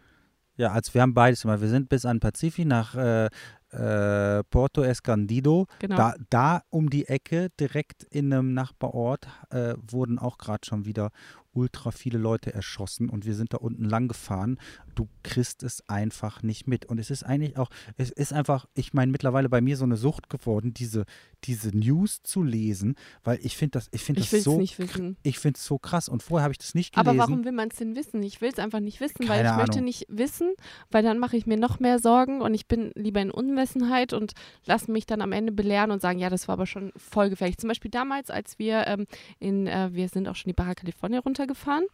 [0.58, 1.60] Ja, also wir haben beides gemacht.
[1.60, 3.28] Wir sind bis an Pazifik nach äh,
[3.70, 5.66] äh, Porto Escondido.
[5.78, 5.96] Genau.
[5.96, 11.10] Da, da um die Ecke, direkt in einem Nachbarort, äh, wurden auch gerade schon wieder
[11.52, 14.58] ultra viele Leute erschossen und wir sind da unten lang gefahren.
[14.98, 16.86] Du kriegst es einfach nicht mit.
[16.86, 19.96] Und es ist eigentlich auch, es ist einfach, ich meine, mittlerweile bei mir so eine
[19.96, 21.04] Sucht geworden, diese,
[21.44, 24.58] diese News zu lesen, weil ich finde das, ich finde ich das will es so,
[24.58, 25.16] nicht wissen.
[25.22, 26.08] ich finde es so krass.
[26.08, 27.08] Und vorher habe ich das nicht gelesen.
[27.10, 28.22] Aber warum will man es denn wissen?
[28.24, 29.84] Ich will es einfach nicht wissen, weil Keine ich möchte Ahnung.
[29.84, 30.52] nicht wissen,
[30.90, 34.32] weil dann mache ich mir noch mehr Sorgen und ich bin lieber in Unwissenheit und
[34.66, 37.58] lasse mich dann am Ende belehren und sagen, ja, das war aber schon voll gefährlich.
[37.58, 39.06] Zum Beispiel damals, als wir ähm,
[39.38, 41.84] in, äh, wir sind auch schon die Baja California runtergefahren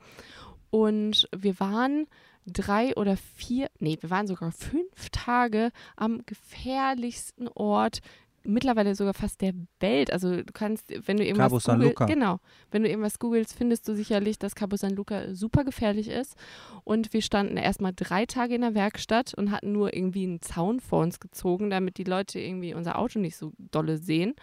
[0.70, 2.06] und wir waren
[2.46, 8.00] drei oder vier, nee, wir waren sogar fünf Tage am gefährlichsten Ort
[8.46, 10.12] mittlerweile sogar fast der Welt.
[10.12, 12.04] Also du kannst, wenn du irgendwas Cabo San google- Luca.
[12.04, 16.36] genau, wenn du irgendwas googelst, findest du sicherlich, dass Cabo San Luca super gefährlich ist.
[16.84, 20.80] Und wir standen erstmal drei Tage in der Werkstatt und hatten nur irgendwie einen Zaun
[20.80, 24.34] vor uns gezogen, damit die Leute irgendwie unser Auto nicht so dolle sehen.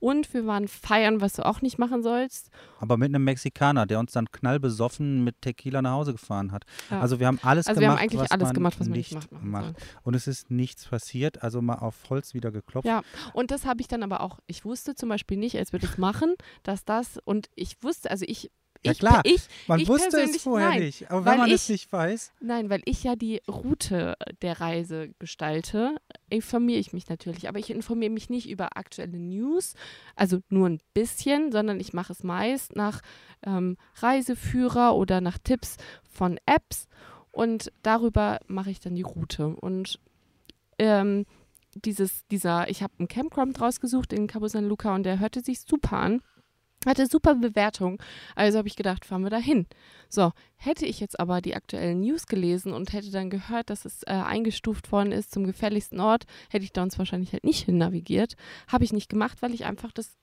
[0.00, 2.50] Und wir waren feiern, was du auch nicht machen sollst.
[2.78, 6.64] Aber mit einem Mexikaner, der uns dann knallbesoffen mit Tequila nach Hause gefahren hat.
[6.90, 7.00] Ja.
[7.00, 8.96] Also wir haben alles Also wir gemacht, haben eigentlich was alles man gemacht, was man
[8.96, 9.42] nicht macht.
[9.42, 9.74] macht.
[10.04, 12.86] Und es ist nichts passiert, also mal auf Holz wieder geklopft.
[12.86, 15.80] Ja, und das habe ich dann aber auch, ich wusste zum Beispiel nicht, als wir
[15.80, 18.50] das machen, dass das, und ich wusste, also ich,
[18.84, 19.22] Ja, klar.
[19.24, 21.10] ich, Man ich wusste es vorher nein, nicht.
[21.10, 25.10] Aber wenn man es ich- nicht weiß, Nein, weil ich ja die Route der Reise
[25.18, 25.96] gestalte,
[26.30, 27.48] informiere ich mich natürlich.
[27.48, 29.74] Aber ich informiere mich nicht über aktuelle News,
[30.14, 33.00] also nur ein bisschen, sondern ich mache es meist nach
[33.44, 35.76] ähm, Reiseführer oder nach Tipps
[36.10, 36.86] von Apps
[37.32, 39.48] und darüber mache ich dann die Route.
[39.48, 39.98] Und
[40.78, 41.26] ähm,
[41.74, 45.60] dieses, dieser, ich habe einen Campground rausgesucht in Cabo San Luca und der hörte sich
[45.60, 46.22] super an.
[46.86, 48.00] Hatte super Bewertung.
[48.36, 49.66] Also habe ich gedacht, fahren wir da hin.
[50.08, 54.04] So, hätte ich jetzt aber die aktuellen News gelesen und hätte dann gehört, dass es
[54.04, 57.78] äh, eingestuft worden ist zum gefährlichsten Ort, hätte ich da uns wahrscheinlich halt nicht hin
[57.78, 58.36] navigiert.
[58.68, 60.16] Habe ich nicht gemacht, weil ich einfach das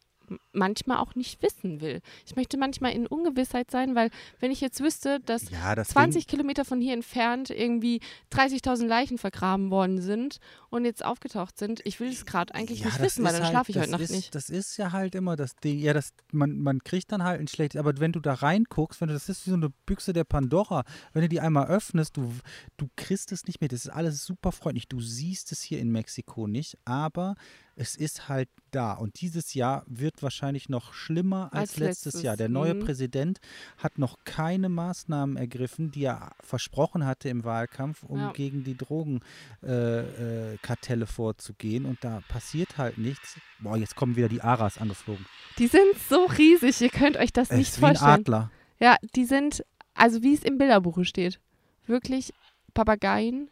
[0.54, 2.02] manchmal auch nicht wissen will.
[2.26, 4.10] Ich möchte manchmal in Ungewissheit sein, weil
[4.40, 9.18] wenn ich jetzt wüsste, dass ja, das 20 Kilometer von hier entfernt irgendwie 30.000 Leichen
[9.18, 13.24] vergraben worden sind und jetzt aufgetaucht sind, ich will es gerade eigentlich ja, nicht wissen,
[13.24, 14.36] weil dann halt- schlafe ich heute Nacht ist, nicht.
[14.36, 15.80] Das ist ja halt immer das Ding.
[15.80, 19.08] Ja, das, man, man kriegt dann halt ein schlechtes, aber wenn du da reinguckst, wenn
[19.08, 20.84] du, das ist wie so eine Büchse der Pandora,
[21.14, 22.34] wenn du die einmal öffnest, du,
[22.78, 23.68] du kriegst es nicht mehr.
[23.68, 24.88] Das ist alles super freundlich.
[24.88, 27.36] Du siehst es hier in Mexiko nicht, aber
[27.76, 28.94] es ist halt da.
[28.94, 32.38] Und dieses Jahr wird wird wahrscheinlich noch schlimmer als, Als letztes, letztes, Jahr.
[32.38, 32.80] Der neue mhm.
[32.80, 33.39] Präsident
[33.78, 38.32] hat noch keine Maßnahmen ergriffen, die er versprochen hatte im Wahlkampf, um Ja.
[38.32, 41.86] gegen die Drogenkartelle äh, Kartelle vorzugehen.
[41.86, 43.38] Und da passiert halt nichts.
[43.60, 45.25] Boah, jetzt kommen wieder die Aras angeflogen.
[45.58, 48.21] Die sind so riesig, ihr könnt euch das Es nicht ist wie ein vorstellen.
[48.21, 48.51] Adler.
[48.80, 51.39] Ja, die sind, also wie es im Bilderbuch steht,
[51.86, 52.34] wirklich
[52.73, 53.49] Papageien.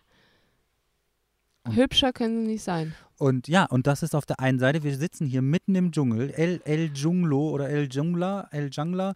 [1.66, 2.94] Und- Hübscher können sie nicht sein.
[3.18, 6.30] Und ja, und das ist auf der einen Seite, wir sitzen hier mitten im Dschungel,
[6.32, 9.14] El, El Junglo oder El Jungla, El Jungla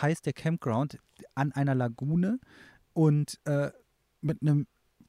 [0.00, 0.98] heißt der Campground,
[1.34, 2.38] an einer Lagune
[2.92, 3.70] und äh,
[4.20, 4.66] mit einem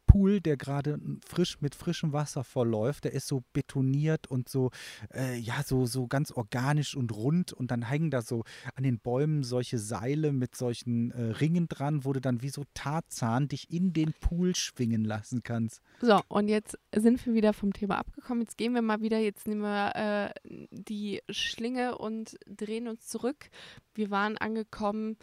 [0.10, 4.72] Pool, der gerade frisch mit frischem Wasser verläuft, der ist so betoniert und so,
[5.14, 8.44] äh, ja, so, so ganz organisch und rund und dann hängen da so
[8.74, 12.64] an den Bäumen solche Seile mit solchen äh, Ringen dran, wo du dann wie so
[12.74, 15.80] Tarzan dich in den Pool schwingen lassen kannst.
[16.02, 18.42] So, und jetzt sind wir wieder vom Thema abgekommen.
[18.42, 20.34] Jetzt gehen wir mal wieder, jetzt nehmen wir äh,
[20.72, 23.52] die Schlinge und drehen uns zurück.
[23.94, 25.18] Wir waren angekommen,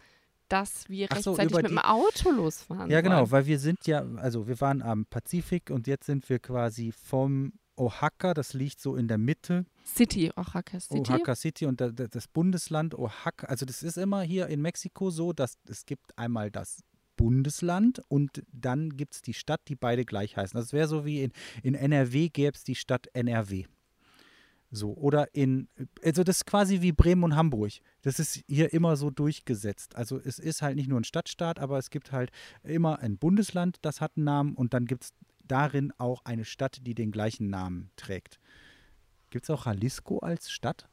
[0.49, 2.89] dass wir Ach so, rechtzeitig über mit dem Auto losfahren.
[2.89, 3.31] Ja, genau, wollen.
[3.31, 7.53] weil wir sind ja, also wir waren am Pazifik und jetzt sind wir quasi vom
[7.75, 10.99] Oaxaca, das liegt so in der Mitte, City, Oaxaca City.
[10.99, 15.11] Oaxaca City und da, da, das Bundesland Oaxaca, also das ist immer hier in Mexiko
[15.11, 16.83] so, dass es gibt einmal das
[17.15, 20.57] Bundesland und dann gibt es die Stadt, die beide gleich heißen.
[20.57, 21.31] Das wäre so wie in,
[21.63, 23.65] in NRW gäbe es die Stadt NRW.
[24.69, 25.69] So, oder in,
[26.03, 27.71] also das ist quasi wie Bremen und Hamburg.
[28.01, 29.95] Das ist hier immer so durchgesetzt.
[29.95, 32.31] Also es ist halt nicht nur ein Stadtstaat, aber es gibt halt
[32.63, 35.13] immer ein Bundesland, das hat einen Namen und dann gibt es
[35.45, 38.39] darin auch eine Stadt, die den gleichen Namen trägt.
[39.29, 40.89] Gibt es auch Jalisco als Stadt?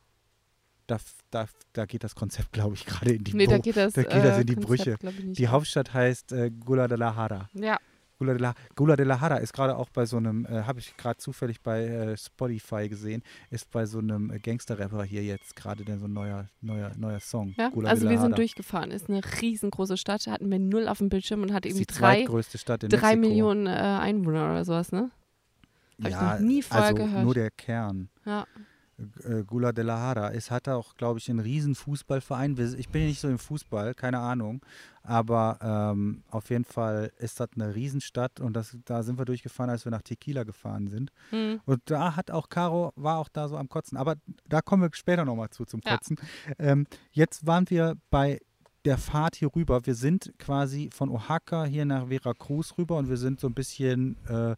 [0.87, 0.98] Da,
[1.30, 4.02] da, da geht das Konzept, glaube ich, gerade in die nee, da geht das, da
[4.02, 5.32] geht das äh, in die Konzept, Brüche.
[5.32, 7.48] Die Hauptstadt heißt äh, Guadalajara.
[7.54, 7.78] Ja,
[8.18, 10.79] Gula de la, Gula de la Hara ist gerade auch bei so einem, äh, habe
[10.79, 15.57] ich gerade zufällig bei äh, Spotify gesehen, ist bei so einem äh, Gangster-Rapper hier jetzt
[15.57, 17.55] gerade der so ein neuer, neuer, neuer Song.
[17.59, 17.70] ja.
[17.70, 18.90] Gula also wir sind durchgefahren.
[18.90, 22.59] Ist eine riesengroße Stadt, hatten wir null auf dem Bildschirm und hat irgendwie drei, zweitgrößte
[22.59, 23.16] Stadt in drei.
[23.16, 25.11] Millionen äh, Einwohner oder sowas, ne?
[26.03, 27.24] Hab ich ja, noch nie vorher also gehört.
[27.24, 28.09] nur der Kern.
[28.24, 28.46] Ja.
[29.24, 30.33] Äh, Gula de la Hara.
[30.33, 32.57] Es hat auch, glaube ich, einen riesen Fußballverein.
[32.78, 34.64] Ich bin ja nicht so im Fußball, keine Ahnung.
[35.02, 39.70] Aber ähm, auf jeden Fall ist das eine Riesenstadt und das, da sind wir durchgefahren,
[39.70, 41.12] als wir nach Tequila gefahren sind.
[41.30, 41.61] Hm.
[41.66, 43.98] Und da hat auch Caro, war auch da so am Kotzen.
[43.98, 44.16] Aber
[44.48, 45.96] da kommen wir später nochmal zu, zum Ja.
[45.96, 46.16] Kotzen.
[46.59, 48.40] Ähm, jetzt waren wir bei
[48.85, 49.87] der Fahrt hier rüber.
[49.87, 54.16] Wir sind quasi von Oaxaca hier nach Veracruz rüber und wir sind so ein bisschen
[54.28, 54.57] äh,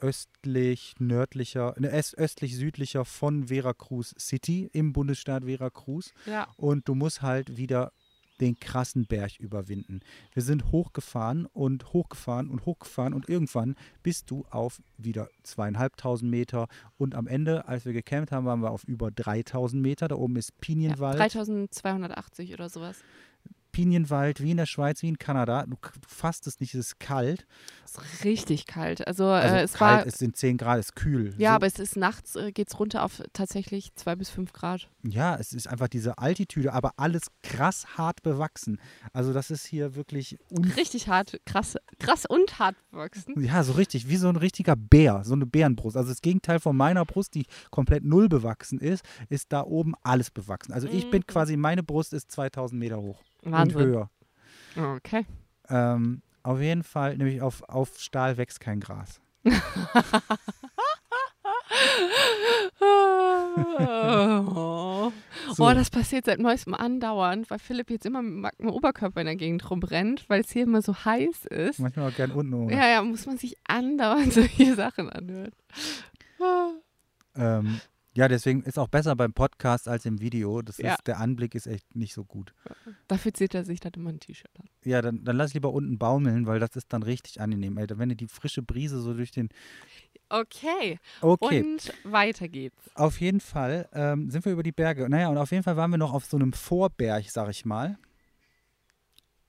[0.00, 6.12] östlich, nördlicher, ne, öst- östlich-südlicher von Veracruz City im Bundesstaat Veracruz.
[6.26, 6.48] Ja.
[6.56, 7.92] Und du musst halt wieder
[8.40, 10.00] den krassen Berg überwinden.
[10.34, 16.68] Wir sind hochgefahren und hochgefahren und hochgefahren und irgendwann bist du auf wieder zweieinhalbtausend Meter
[16.98, 20.08] und am Ende, als wir gecampt haben, waren wir auf über 3000 Meter.
[20.08, 20.56] Da oben ist ja.
[20.60, 21.18] Pinienwald.
[21.18, 22.98] 3280 oder sowas.
[23.76, 25.66] Pinienwald, wie in der Schweiz, wie in Kanada.
[25.66, 25.76] Du,
[26.08, 27.46] fasst es nicht, es ist kalt.
[27.84, 29.06] Ist richtig kalt.
[29.06, 30.06] Also, Also äh, es kalt, war.
[30.06, 31.34] es sind 10 Grad, es ist kühl.
[31.36, 34.54] ja, so, aber es ist nachts, äh, geht es runter auf tatsächlich 2 bis 5
[34.54, 34.88] Grad.
[35.02, 38.80] Ja, es ist einfach diese Altitude, aber alles krass hart bewachsen.
[39.12, 40.38] Also das ist hier wirklich
[40.76, 43.34] Richtig hart, krass, krass und hart bewachsen.
[43.44, 45.98] Ja, so richtig, wie so ein richtiger Bär, so eine Bärenbrust.
[45.98, 50.30] Also das Gegenteil von meiner Brust, die komplett null bewachsen ist, ist da oben alles
[50.30, 50.72] bewachsen.
[50.72, 51.26] Also ich bin Mhm.
[51.26, 53.80] quasi, meine Brust ist 2000 Meter hoch und Wahnsinn.
[53.80, 54.10] höher.
[54.76, 55.24] Okay.
[55.68, 59.20] Ähm, auf jeden Fall, nämlich auf, auf Stahl wächst kein Gras.
[62.80, 65.12] oh.
[65.56, 65.64] So.
[65.64, 69.36] oh, das passiert seit neuestem andauernd, weil Philipp jetzt immer mit nacktem Oberkörper in der
[69.36, 71.78] Gegend rumrennt, weil es hier immer so heiß ist.
[71.78, 72.74] Manchmal auch gern unten ohne.
[72.74, 75.52] Ja, ja, muss man sich andauernd solche Sachen anhören.
[77.36, 77.80] Ähm,
[78.16, 80.62] ja, deswegen ist auch besser beim Podcast als im Video.
[80.62, 80.94] Das Ja.
[80.94, 82.54] ist, der Anblick ist echt nicht so gut.
[83.08, 84.68] Dafür zieht er sich dann immer ein T-Shirt an.
[84.84, 87.76] Ja, dann, dann lass lieber unten baumeln, weil das ist dann richtig angenehm.
[87.78, 89.48] Ey, wenn du die frische Brise so durch den.
[90.28, 91.62] Okay, Okay.
[91.62, 92.90] und weiter geht's.
[92.94, 95.08] Auf jeden Fall ähm, sind wir über die Berge.
[95.08, 97.98] Naja, und auf jeden Fall waren wir noch auf so einem Vorberg, sag ich mal.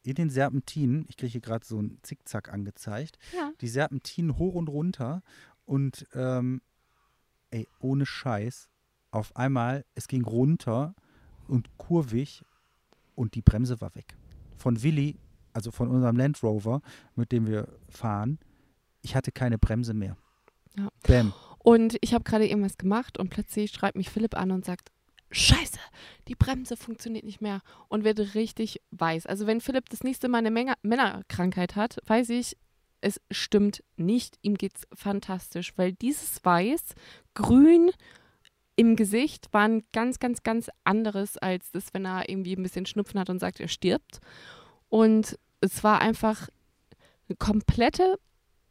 [0.03, 1.05] In den Serpentinen.
[1.09, 3.17] Ich kriege hier gerade so einen Zickzack angezeigt.
[3.35, 3.51] Ja.
[3.59, 5.21] Die Serpentinen hoch und runter.
[5.65, 6.61] Und ähm,
[7.51, 8.69] ey, ohne Scheiß.
[9.11, 10.93] Auf einmal, es ging runter
[11.47, 12.43] und kurvig
[13.15, 14.15] und die Bremse war weg.
[14.57, 15.17] Von Willi,
[15.53, 16.81] also von unserem Land Rover,
[17.15, 18.39] mit dem wir fahren,
[19.01, 20.17] ich hatte keine Bremse mehr.
[20.77, 20.89] Ja.
[21.03, 21.33] Bam.
[21.59, 24.91] Und ich habe gerade irgendwas gemacht und plötzlich schreibt mich Philipp an und sagt,
[25.31, 25.79] Scheiße,
[26.27, 29.25] die Bremse funktioniert nicht mehr und wird richtig weiß.
[29.25, 32.55] Also wenn Philipp das nächste Mal eine Menge Männerkrankheit hat, weiß ich,
[33.01, 34.37] es stimmt nicht.
[34.41, 36.95] Ihm geht's fantastisch, weil dieses Weiß,
[37.37, 37.91] Grün,
[38.75, 42.85] im Gesicht war ein ganz, ganz, ganz anderes als das, wenn er irgendwie ein bisschen
[42.87, 44.19] Schnupfen hat und sagt, er stirbt.
[44.89, 46.49] Und es war einfach
[47.29, 48.19] eine komplette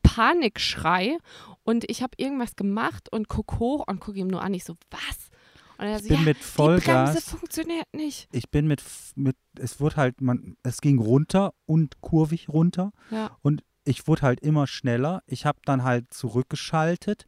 [0.02, 1.18] Panikschrei
[1.62, 4.54] und ich habe irgendwas gemacht und guck hoch und gucke ihm nur an.
[4.54, 5.30] Ich so, was?
[5.78, 7.30] Und er Ich so, bin ja, mit die Bremse Vollgas.
[7.30, 8.28] funktioniert nicht.
[8.32, 8.82] Ich bin mit,
[9.14, 12.92] mit, es wurde halt, man, es ging runter und kurvig runter.
[13.10, 13.36] Ja.
[13.42, 15.22] Und ich wurde halt immer schneller.
[15.26, 17.26] Ich habe dann halt zurückgeschaltet.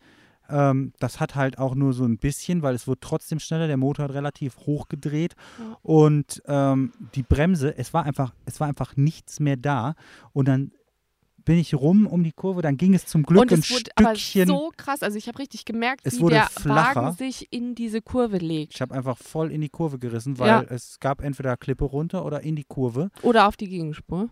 [0.49, 3.67] Ähm, das hat halt auch nur so ein bisschen, weil es wurde trotzdem schneller.
[3.67, 5.35] Der Motor hat relativ hoch gedreht.
[5.59, 5.77] Ja.
[5.83, 9.95] Und ähm, die Bremse, es war einfach, es war einfach nichts mehr da.
[10.33, 10.73] Und dann
[11.45, 12.61] bin ich rum um die Kurve.
[12.61, 14.49] Dann ging es zum Glück und ein es wurde aber Stückchen.
[14.49, 15.03] so krass.
[15.03, 17.03] Also ich habe richtig gemerkt, Es wie wurde der flacher.
[17.05, 18.75] Wagen sich in diese Kurve legt.
[18.75, 20.63] ich habe einfach voll in die Kurve gerissen, weil Ja.
[20.69, 23.11] es gab entweder Klippe runter oder in die Kurve.
[23.23, 24.29] Oder auf die Gegenspur.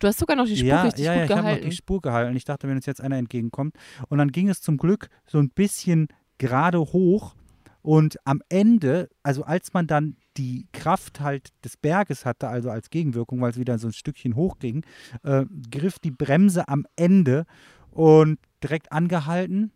[0.00, 1.70] Du hast sogar noch die Spur ja, richtig ja, ja, gut ich habe noch gehalten.
[1.70, 2.36] die Spur gehalten.
[2.36, 3.74] Ich dachte, wenn uns jetzt einer entgegenkommt.
[4.08, 6.08] Und dann ging es zum Glück so ein bisschen
[6.38, 7.34] gerade hoch.
[7.82, 12.90] Und am Ende, also als man dann die Kraft halt des Berges hatte, also als
[12.90, 14.84] Gegenwirkung, weil es wieder so ein Stückchen hoch ging,
[15.22, 17.44] äh, griff die Bremse am Ende
[17.90, 19.72] und direkt angehalten.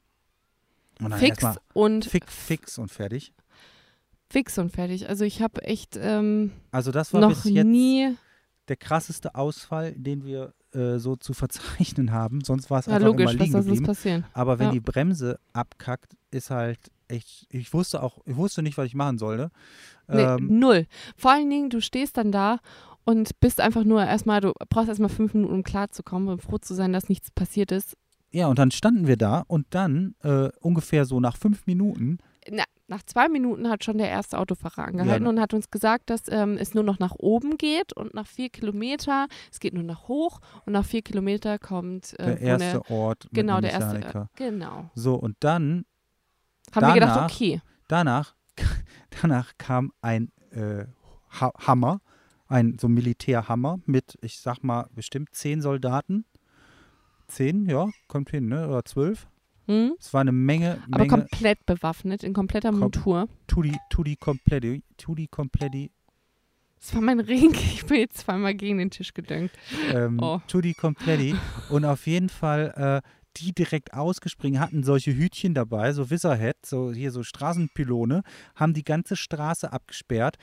[1.00, 3.32] Und dann Fix und fix, fix und fertig.
[4.28, 5.08] fix und fertig.
[5.08, 8.14] Also ich habe echt ähm, Also das war noch jetzt nie.
[8.72, 12.42] Der krasseste Ausfall, den wir äh, so zu verzeichnen haben.
[12.42, 13.86] Sonst war es Ja, einfach logisch, immer was liegen sonst geblieben.
[13.86, 14.24] passieren?
[14.32, 14.72] Aber wenn Ja.
[14.72, 17.46] die Bremse abkackt, ist halt echt.
[17.50, 19.50] Ich wusste auch, ich wusste nicht, was ich machen sollte.
[20.08, 20.86] Nee, Ähm, null.
[21.16, 22.58] Vor allen Dingen, du stehst dann da
[23.04, 26.72] und bist einfach nur erstmal, du brauchst erstmal fünf Minuten, um klarzukommen und froh zu
[26.74, 27.96] sein, dass nichts passiert ist.
[28.30, 32.16] ja, und dann standen wir da und dann äh, ungefähr so nach fünf Minuten,
[32.50, 35.30] Na, nach zwei Minuten hat schon der erste Autofahrer angehalten Ja.
[35.30, 38.50] und hat uns gesagt, dass ähm, es nur noch nach oben geht und nach vier
[38.50, 42.90] Kilometer, es geht nur nach hoch und nach vier Kilometer kommt äh, der erste eine-
[42.90, 44.90] Ort mit genau der erste, äh, genau.
[44.94, 45.84] So, und dann,
[46.74, 48.34] Haben wir gedacht, Danach- okay, danach,
[49.22, 50.84] danach kam ein äh,
[51.40, 52.00] ha Hammer,
[52.48, 56.26] ein so Militärhammer mit, ich sag mal, bestimmt zehn Soldaten.
[57.28, 58.68] Zehn, ja, kommt hin, ne?
[58.68, 59.26] Oder zwölf.
[59.66, 59.94] Hm?
[59.98, 61.08] Es war eine Menge, aber Menge.
[61.08, 63.28] komplett bewaffnet, in kompletter Kom- Montur.
[63.46, 65.90] Tutti, tutti completi, tutti completi,
[66.80, 69.52] Das war mein Ring, ich bin jetzt zweimal gegen den Tisch gedüngt.
[69.92, 70.40] ähm, Oh.
[70.48, 71.34] tutti completi.
[71.70, 76.92] Und auf jeden Fall, äh, die direkt ausgespringen hatten solche Hütchen dabei, so Wizardhead, so
[76.92, 78.22] hier so Straßenpylone,
[78.54, 80.36] haben die ganze Straße abgesperrt,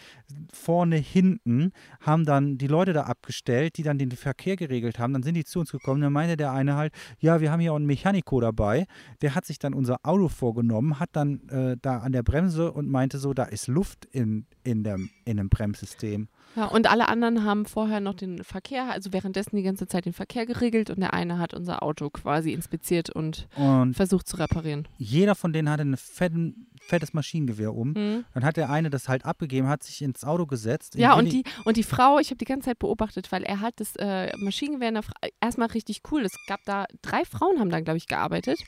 [0.51, 1.71] vorne, hinten,
[2.01, 5.13] haben dann die Leute da abgestellt, die dann den Verkehr geregelt haben.
[5.13, 6.01] Dann sind die zu uns gekommen.
[6.01, 8.85] Dann meinte der eine halt, ja, wir haben hier auch einen Mechaniko dabei.
[9.21, 12.89] Der hat sich dann unser Auto vorgenommen, hat dann äh, da an der Bremse und
[12.89, 16.29] meinte so, da ist Luft in, in, dem, in dem Bremssystem.
[16.55, 20.13] Ja, und alle anderen haben vorher noch den Verkehr, also währenddessen die ganze Zeit den
[20.13, 24.87] Verkehr geregelt und der eine hat unser Auto quasi inspiziert und Und versucht zu reparieren.
[24.97, 27.89] jeder von denen hatte ein fetten, fettes Maschinengewehr um.
[27.89, 28.25] Mhm.
[28.33, 30.95] Dann hat der eine das halt abgegeben, hat sich ins Auto gesetzt.
[30.95, 33.79] Ja, und die, und die Frau, ich habe die ganze Zeit beobachtet, weil er hat
[33.79, 36.21] das äh, Maschinengewehr in der Fra erstmal richtig cool.
[36.23, 38.59] Es gab da, drei Frauen haben da, glaube ich, gearbeitet.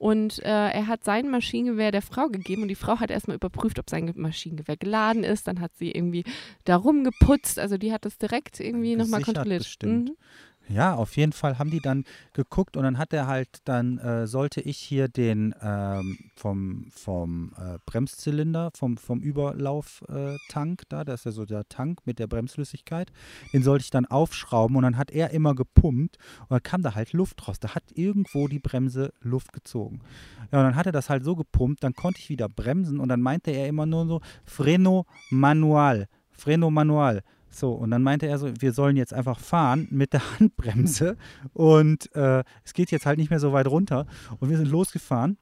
[0.00, 3.78] Und äh, er hat sein Maschinengewehr der Frau gegeben und die Frau hat erstmal überprüft,
[3.78, 5.46] ob sein Ge- Maschinengewehr geladen ist.
[5.46, 6.24] Dann hat sie irgendwie
[6.64, 7.58] da rumgeputzt.
[7.58, 9.58] Also die hat das direkt irgendwie nochmal kontrolliert.
[9.64, 10.08] bestimmt.
[10.08, 10.16] Mhm.
[10.70, 14.28] Ja, auf jeden Fall haben die dann geguckt und dann hat er halt, dann äh,
[14.28, 21.20] sollte ich hier den ähm, vom, vom äh, Bremszylinder, vom, vom Überlauftank äh, da, das
[21.20, 23.10] ist ja so der Tank mit der Bremsflüssigkeit,
[23.52, 26.94] den sollte ich dann aufschrauben und dann hat er immer gepumpt und dann kam da
[26.94, 27.58] halt Luft raus.
[27.58, 30.00] Da hat irgendwo die Bremse Luft gezogen.
[30.52, 33.08] Ja, und dann hat er das halt so gepumpt, dann konnte ich wieder bremsen und
[33.08, 37.22] dann meinte er immer nur so, Freno manual, Freno manual.
[37.50, 41.16] So, und dann meinte er so, wir sollen jetzt einfach fahren mit der Handbremse
[41.52, 44.06] und äh, es geht jetzt halt nicht mehr so weit runter.
[44.38, 45.38] Und wir sind losgefahren.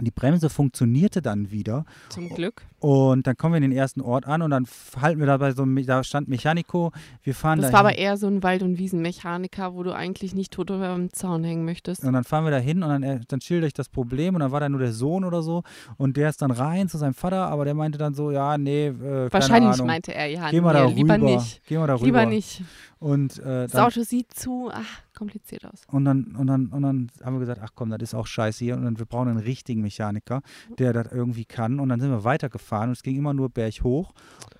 [0.00, 2.62] Die Bremse funktionierte dann wieder Zum Glück.
[2.80, 4.66] und dann kommen wir in den ersten Ort an und dann
[5.00, 8.26] halten wir dabei so, da stand Mechanico, wir fahren Das da war aber eher so
[8.26, 12.04] ein Wald- und Wiesenmechaniker, wo du eigentlich nicht tot über dem Zaun hängen möchtest.
[12.04, 14.40] Und dann fahren wir da hin und dann, äh, dann schildere ich das Problem und
[14.40, 15.62] dann war da nur der Sohn oder so
[15.96, 18.88] und der ist dann rein zu seinem Vater, aber der meinte dann so, ja, nee,
[18.88, 21.26] äh, Wahrscheinlich meinte er, ja, Geh mal nee, da lieber rüber.
[21.36, 21.62] nicht.
[21.66, 22.04] Geh mal da rüber.
[22.06, 22.62] Lieber nicht.
[22.98, 25.82] Und, äh, Das dann, Auto sieht zu, ach, kompliziert aus.
[25.88, 28.64] und, dann, und, dann, und dann haben wir gesagt, ach komm, das ist auch scheiße
[28.64, 30.42] hier und dann, wir brauchen einen richtigen Mechaniker,
[30.78, 31.80] der das irgendwie kann.
[31.80, 34.12] Und dann sind wir weitergefahren und es ging immer nur berghoch.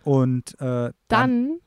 [0.05, 1.59] Und äh, dann, Dann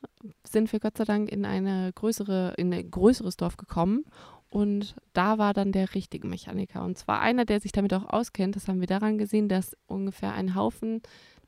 [0.44, 4.04] sind wir Gott sei Dank in eine größere, in ein größeres Dorf gekommen
[4.48, 6.82] und da war dann der richtige Mechaniker.
[6.82, 8.56] Und zwar einer, der sich damit auch auskennt.
[8.56, 11.02] Das haben wir daran gesehen, dass ungefähr ein Haufen,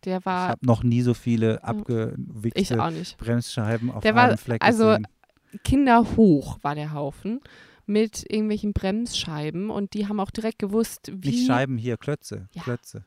[0.05, 1.61] der ich war, habe noch nie so viele
[2.55, 3.19] ich nicht.
[3.19, 5.07] Bremsscheiben auf Der war- einem Fleck also gesehen.
[5.65, 7.41] Kinderhoch war der Haufen
[7.87, 11.31] mit irgendwelchen Bremsscheiben und die haben auch direkt gewusst, wie.
[11.31, 12.49] Nicht Scheiben hier, Klötze.
[12.53, 12.63] Ja.
[12.63, 13.05] Klötze.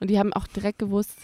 [0.00, 1.18] Und die haben auch direkt gewusst,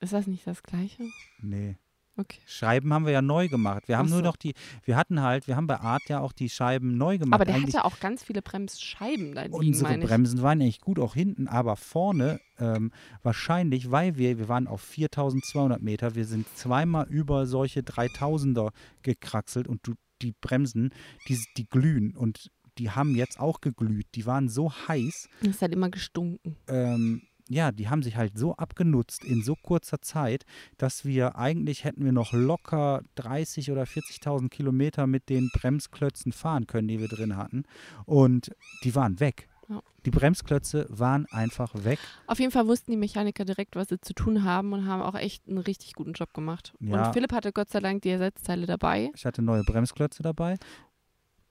[0.00, 1.04] ist das nicht das Gleiche?
[1.40, 1.76] Nee.
[2.18, 2.40] Okay.
[2.46, 3.86] Scheiben haben wir ja neu gemacht.
[3.86, 4.24] Wir haben Ach nur so.
[4.24, 4.54] noch die,
[4.84, 7.34] wir hatten halt, wir haben bei Art ja auch die Scheiben neu gemacht.
[7.34, 10.08] Aber der Eigentlich hatte auch ganz viele Bremsscheiben da liegen, Unsere meine ich.
[10.10, 12.90] Bremsen waren eigentlich gut auch hinten, aber vorne ähm,
[13.22, 18.70] wahrscheinlich, weil wir, wir waren auf 4200 Meter, wir sind zweimal über solche 3000er
[19.02, 20.90] gekraxelt und du, die Bremsen,
[21.28, 24.06] die, die glühen und die haben jetzt auch geglüht.
[24.14, 26.56] Die waren so heiß, Das hat immer gestunken.
[26.68, 30.44] ähm, ja, die haben sich halt so abgenutzt in so kurzer Zeit,
[30.76, 36.66] dass wir eigentlich hätten wir noch locker 30 oder 40.000 Kilometer mit den Bremsklötzen fahren
[36.66, 37.64] können, die wir drin hatten.
[38.04, 38.50] Und
[38.84, 39.48] die waren weg.
[39.68, 39.82] Ja.
[40.06, 41.98] Die Bremsklötze waren einfach weg.
[42.26, 45.14] Auf jeden Fall wussten die Mechaniker direkt, was sie zu tun haben und haben auch
[45.14, 46.72] echt einen richtig guten Job gemacht.
[46.80, 47.08] Ja.
[47.08, 50.56] Und Philipp hatte Gott sei Dank die Ersatzteile dabei, Ich hatte neue Bremsklötze dabei.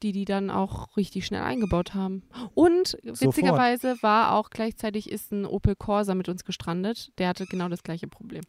[0.04, 2.24] Die die dann auch richtig schnell eingebaut haben.
[2.54, 7.12] Und witzigerweise war auch gleichzeitig ist ein Opel Corsa mit uns gestrandet.
[7.18, 8.44] Der hatte genau das gleiche Problem.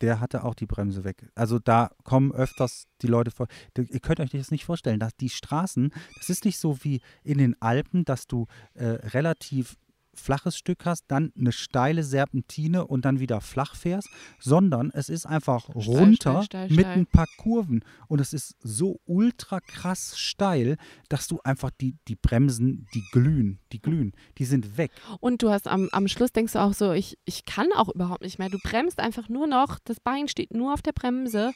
[0.00, 1.28] Der hatte auch die Bremse weg.
[1.34, 3.48] Also da kommen öfters die Leute vor.
[3.76, 7.38] Ihr könnt euch das nicht vorstellen, dass die Straßen, das ist nicht so wie in
[7.38, 9.76] den Alpen, dass du äh, relativ
[10.14, 14.08] flaches Stück hast, dann eine steile Serpentine und dann wieder flach fährst,
[14.38, 16.98] sondern es ist einfach runter steil, steil, mit steil.
[16.98, 20.76] ein paar Kurven und es ist so ultra krass steil,
[21.08, 24.90] dass du einfach die, die Bremsen, die glühen, die glühen, die sind weg.
[25.20, 28.22] Und du hast am, am Schluss denkst du auch so, ich, ich kann auch überhaupt
[28.22, 28.50] nicht mehr.
[28.50, 31.52] Du bremst einfach nur noch, das Bein steht nur auf der Bremse.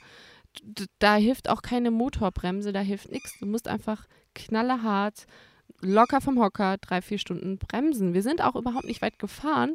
[0.98, 3.38] Da hilft auch keine Motorbremse, da hilft nichts.
[3.38, 5.26] Du musst einfach knallhart,
[5.80, 8.14] locker vom Hocker, drei, vier Stunden bremsen.
[8.14, 9.74] Wir sind auch überhaupt nicht weit gefahren.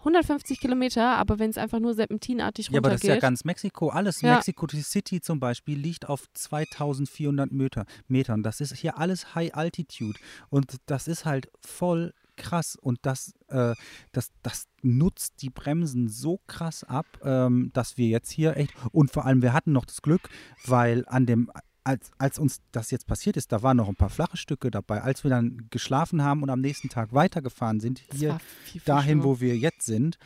[0.00, 3.22] 150 Kilometer, aber wenn es einfach nur serpentinartig Ja, aber das ist ja runtergeht.
[3.22, 3.88] ganz Mexiko.
[3.88, 4.20] Alles.
[4.20, 4.34] Ja.
[4.34, 8.44] Mexico City zum Beispiel liegt auf 2400 Meter, Metern.
[8.44, 10.18] Das ist hier alles High Altitude.
[10.48, 12.76] Und das ist halt voll krass.
[12.80, 13.74] Und das, äh,
[14.12, 18.72] das, das nutzt die Bremsen so krass ab, ähm, dass wir jetzt hier echt.
[18.92, 20.28] Und vor allem, wir hatten noch das Glück,
[20.66, 21.50] weil an dem.
[21.86, 25.02] Als, als uns das jetzt passiert ist, da waren noch ein paar flache Stücke dabei.
[25.02, 28.38] Als wir dann geschlafen haben und am nächsten Tag weitergefahren sind, hier
[28.84, 30.18] dahin, wo wir jetzt sind,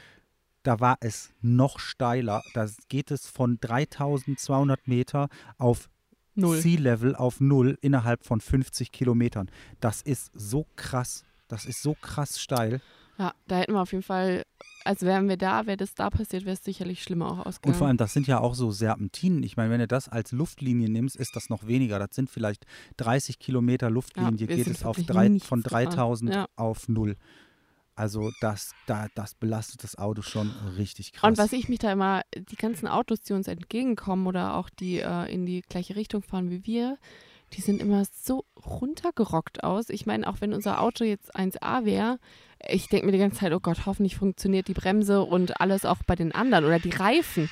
[0.62, 2.42] da war es noch steiler.
[2.54, 5.90] Da geht es von 3200 Meter auf.
[6.62, 9.50] Sea-Level auf Null innerhalb von 50 Kilometern.
[9.80, 11.24] Das ist so krass.
[11.48, 12.80] Das ist so krass steil.
[13.20, 14.46] Ja, da hätten wir auf jeden Fall,
[14.82, 17.74] als wären wir da, wäre das da passiert, wäre es sicherlich schlimmer auch ausgegangen.
[17.74, 19.42] Und vor allem, das sind ja auch so Serpentinen.
[19.42, 21.98] Ich meine, wenn du das als Luftlinie nimmst, ist das noch weniger.
[21.98, 22.64] Das sind vielleicht
[22.96, 24.46] 30 Kilometer Luftlinie.
[24.48, 25.84] Ja, geht es auf drei, von gefahren.
[25.84, 26.46] 3000 Ja.
[26.56, 27.16] auf Null.
[27.94, 31.28] Also das, da, das belastet das Auto schon richtig krass.
[31.28, 35.00] Und was ich mich da immer, die ganzen Autos, die uns entgegenkommen oder auch die
[35.00, 36.96] äh, in die gleiche Richtung fahren wie wir,
[37.53, 39.90] die sind immer so runtergerockt aus.
[39.90, 42.18] Ich meine, auch wenn unser Auto jetzt 1A wäre,
[42.68, 45.98] ich denke mir die ganze Zeit, oh Gott, hoffentlich funktioniert die Bremse und alles auch
[46.07, 47.51] bei den anderen oder die Reifen.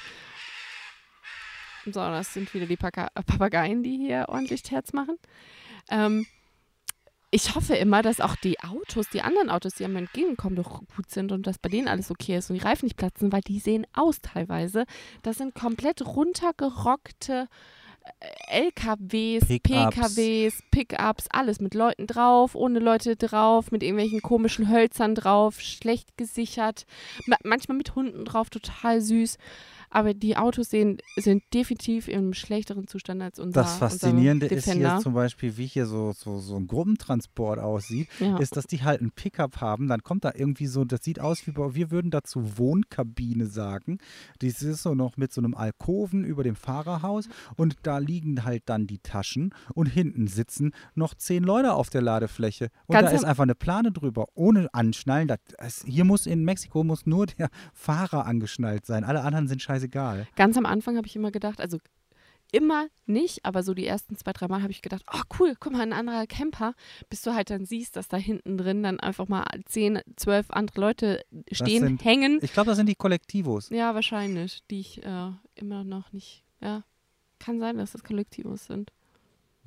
[1.84, 5.16] So, das sind wieder die Paka Papageien, die hier ordentlich Terz machen.
[5.90, 6.26] Ähm,
[7.30, 11.10] ich hoffe immer, dass auch die Autos, die anderen Autos, die einem entgegenkommen, doch gut
[11.10, 13.58] sind und dass bei denen alles okay ist und die Reifen nicht platzen, weil die
[13.58, 14.84] sehen aus teilweise.
[15.22, 17.48] Das sind komplett runtergerockte
[18.50, 19.94] LKWs, Pickups.
[19.94, 26.16] PKWs, Pickups, alles mit Leuten drauf, ohne Leute drauf, mit irgendwelchen komischen Hölzern drauf, schlecht
[26.16, 26.86] gesichert,
[27.26, 29.38] ma manchmal mit Hunden drauf, total süß.
[29.90, 34.98] Aber die Autos sehen, sind definitiv im schlechteren Zustand als unser Das Faszinierende ist hier
[35.02, 38.36] zum Beispiel, wie hier so, so, so ein Gruppentransport aussieht, ja.
[38.38, 39.88] ist, dass die halt einen Pickup haben.
[39.88, 43.98] Dann kommt da irgendwie so, das sieht aus wie, bei- wir würden dazu Wohnkabine sagen.
[44.40, 48.64] Das ist so noch mit so einem Alkoven über dem Fahrerhaus und da liegen halt
[48.66, 52.68] dann die Taschen und hinten sitzen noch zehn Leute auf der Ladefläche.
[52.86, 55.28] Und Ganz da ist einfach eine Plane drüber, ohne Anschnallen.
[55.28, 59.04] Das, hier muss in Mexiko muss nur der Fahrer angeschnallt sein.
[59.04, 60.26] Alle anderen sind scheißegal.
[60.36, 61.78] Ganz am Anfang habe ich immer gedacht, also
[62.50, 65.72] immer nicht, aber so die ersten zwei, drei Mal habe ich gedacht, oh cool, guck
[65.72, 66.74] mal, ein anderer Camper,
[67.10, 70.80] bis du halt dann siehst, dass da hinten drin dann einfach mal zehn, zwölf andere
[70.80, 71.22] Leute
[71.52, 72.38] stehen, sind- hängen.
[72.40, 73.68] Ich glaube, das sind die Kollektivos.
[73.68, 76.84] Ja, wahrscheinlich, die ich äh, immer noch nicht, ja,
[77.38, 78.92] kann sein, dass das Kollektivos sind.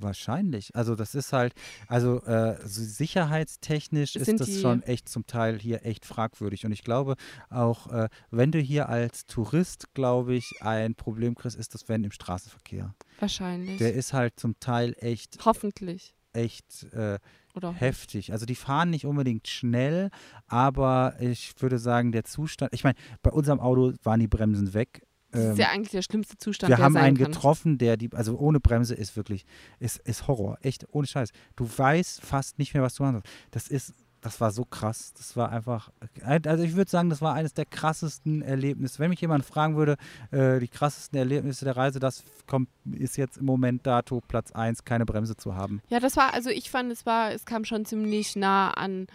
[0.01, 0.75] Wahrscheinlich.
[0.75, 1.53] Also das ist halt,
[1.87, 6.65] also äh, sicherheitstechnisch ist Sind das die- schon echt zum Teil hier echt fragwürdig.
[6.65, 7.15] Und ich glaube
[7.49, 12.03] auch, äh, wenn du hier als Tourist, glaube ich, ein Problem kriegst, ist das Wenn
[12.03, 12.93] im Straßenverkehr.
[13.19, 13.77] Wahrscheinlich.
[13.77, 16.15] Der ist halt zum Teil echt, Hoffentlich.
[16.33, 17.19] echt äh,
[17.53, 18.31] Oder heftig.
[18.31, 20.09] Also die fahren nicht unbedingt schnell,
[20.47, 25.03] aber ich würde sagen, der Zustand, ich meine, bei unserem Auto waren die Bremsen weg.
[25.31, 27.31] Das ähm, ist ja eigentlich der schlimmste Zustand, wir haben einen kann.
[27.31, 29.45] getroffen, der die, also ohne Bremse ist wirklich,
[29.79, 31.31] ist, ist Horror, echt, ohne Scheiß.
[31.55, 33.29] Du weißt fast nicht mehr, was du machen sollst.
[33.51, 35.13] Das ist, das war so krass.
[35.17, 35.89] Das war einfach,
[36.23, 38.99] also ich würde sagen, das war eines der krassesten Erlebnisse.
[38.99, 39.97] Wenn mich jemand fragen würde,
[40.31, 44.83] äh, die krassesten Erlebnisse der Reise, das kommt, ist jetzt im Moment dato Platz 1,
[44.85, 45.81] keine Bremse zu haben.
[45.89, 49.07] Ja, das war, also ich fand, es war, es kam schon ziemlich nah an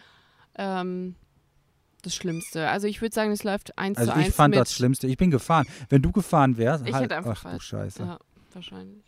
[0.58, 1.14] ähm,
[2.06, 2.68] das Schlimmste.
[2.68, 4.60] Also ich würde sagen, es läuft eins Also zu ich eins fand mit.
[4.60, 5.06] das Schlimmste.
[5.06, 5.66] Ich bin gefahren.
[5.88, 7.64] Wenn du gefahren wärst, Ich halt, hätte einfach ach du falsch.
[7.66, 8.02] Scheiße.
[8.02, 8.18] Ja,
[8.52, 9.04] wahrscheinlich.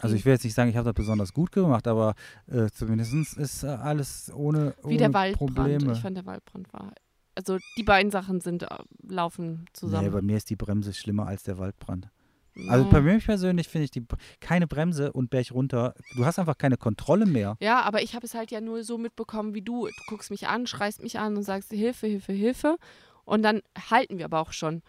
[0.00, 2.14] Also ich will jetzt nicht sagen, ich habe das besonders gut gemacht, aber
[2.48, 5.54] äh, zumindest ist äh, alles ohne, ohne Wie der Waldbrand.
[5.54, 5.92] Probleme.
[5.92, 6.92] Ich fand, der Waldbrand war.
[7.36, 8.66] Also die beiden Sachen sind äh,
[9.06, 10.10] laufen Nee, zusammen.
[10.10, 12.08] bei mir ist die Bremse schlimmer als der Waldbrand.
[12.68, 12.90] Also Ja.
[12.90, 14.04] bei mir persönlich finde ich die
[14.40, 15.94] keine Bremse und Berg runter.
[16.16, 17.56] Du hast einfach keine Kontrolle mehr.
[17.60, 19.86] Ja, aber ich habe es halt ja nur so mitbekommen wie du.
[19.86, 22.76] Du guckst mich an, schreist mich an und sagst Hilfe, Hilfe, Hilfe.
[23.24, 24.82] Und dann halten wir aber auch schon.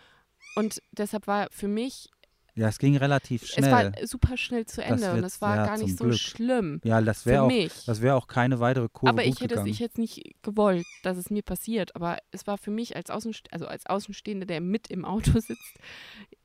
[0.56, 2.10] Und deshalb war für mich,
[2.56, 3.72] Ja, es ging relativ es schnell.
[3.72, 6.18] war super schnell zu Ende und wird- es war ja, gar nicht so Glück.
[6.18, 7.52] schlimm ja, das wäre auch,
[7.86, 9.68] das wäre auch keine weitere Kurve aber ich hätte es gegangen.
[9.68, 11.96] ich hätte nicht gewollt, dass es mir passiert.
[11.96, 15.76] Aber es war für mich als, Außenst also als Außenstehender, der mit im Auto sitzt,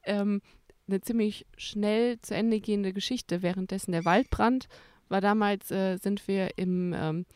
[0.04, 0.42] ähm,
[0.86, 3.42] eine ziemlich schnell zu Ende gehende Geschichte.
[3.42, 4.68] Währenddessen der Waldbrand
[5.08, 7.26] war damals, äh, sind wir im, ähm,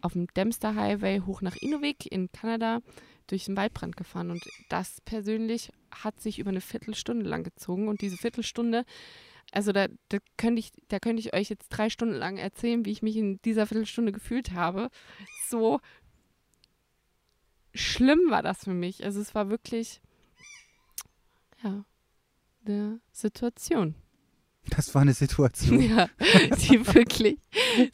[0.00, 2.80] auf dem Dempster Highway hoch nach Inuvik in Kanada
[3.26, 4.30] durch den Waldbrand gefahren.
[4.30, 7.88] Und das persönlich hat sich über eine Viertelstunde lang gezogen.
[7.88, 8.84] Und diese Viertelstunde,
[9.52, 12.90] also da, da, könnte ich, da könnte ich euch jetzt drei Stunden lang erzählen, wie
[12.90, 14.90] ich mich in dieser Viertelstunde gefühlt habe.
[15.48, 15.80] So
[17.74, 19.04] schlimm war das für mich.
[19.04, 20.00] Also es war wirklich,
[21.62, 21.84] ja,
[22.64, 23.94] eine Situation.
[24.70, 25.80] das war eine Situation.
[25.88, 26.08] ja,
[26.68, 27.38] die wirklich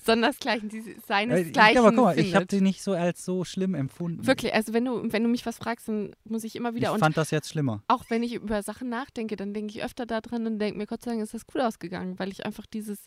[0.04, 3.44] sondersgleichen, die Äh, seinesgleichen ich, aber guck mal, ich habe die nicht so als so
[3.44, 4.26] schlimm empfunden.
[4.26, 6.92] Wirklich, also wenn du, wenn du mich was fragst, dann muss ich immer Ich wieder
[6.92, 7.82] und fand das jetzt schlimmer.
[7.88, 11.02] auch wenn ich über Sachen nachdenke, dann denke ich öfter daran und denke mir, Gott
[11.02, 12.98] sei Dank ist das gut ausgegangen, weil ich einfach dieses,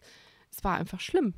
[0.49, 1.33] es war einfach schlimm.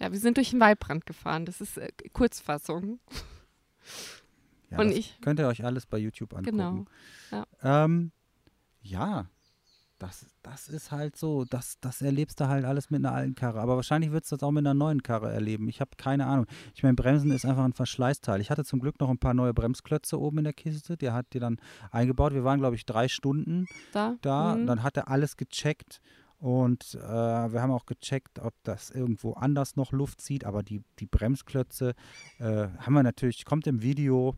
[0.00, 2.98] Ja, wir sind durch den Waldbrand gefahren, das ist äh, Kurzfassung.
[4.70, 6.56] Ja, und ich, könnt ihr euch alles bei YouTube angucken.
[6.56, 6.84] genau.
[7.62, 7.84] Ja.
[7.84, 8.10] Ähm,
[8.90, 9.26] ja,
[9.98, 13.60] das, das ist halt so, das, das erlebst du halt alles mit einer alten Karre.
[13.60, 15.68] Aber wahrscheinlich würdest du das auch mit einer neuen Karre erleben.
[15.68, 16.46] Ich habe keine Ahnung.
[16.74, 18.40] Ich meine, Bremsen ist einfach ein Verschleißteil.
[18.40, 20.96] Ich hatte zum Glück noch ein paar neue Bremsklötze oben in der Kiste.
[20.96, 21.58] Der hat die dann
[21.90, 22.34] eingebaut.
[22.34, 24.56] Wir waren, glaube ich, drei Stunden Da, da.
[24.56, 24.66] Mhm.
[24.66, 26.00] Dann hat er alles gecheckt.
[26.38, 27.00] Und äh,
[27.52, 30.44] wir haben auch gecheckt, ob das irgendwo anders noch Luft zieht.
[30.44, 31.94] Aber die, die Bremsklötze
[32.38, 34.36] äh, haben wir natürlich, kommt im Video.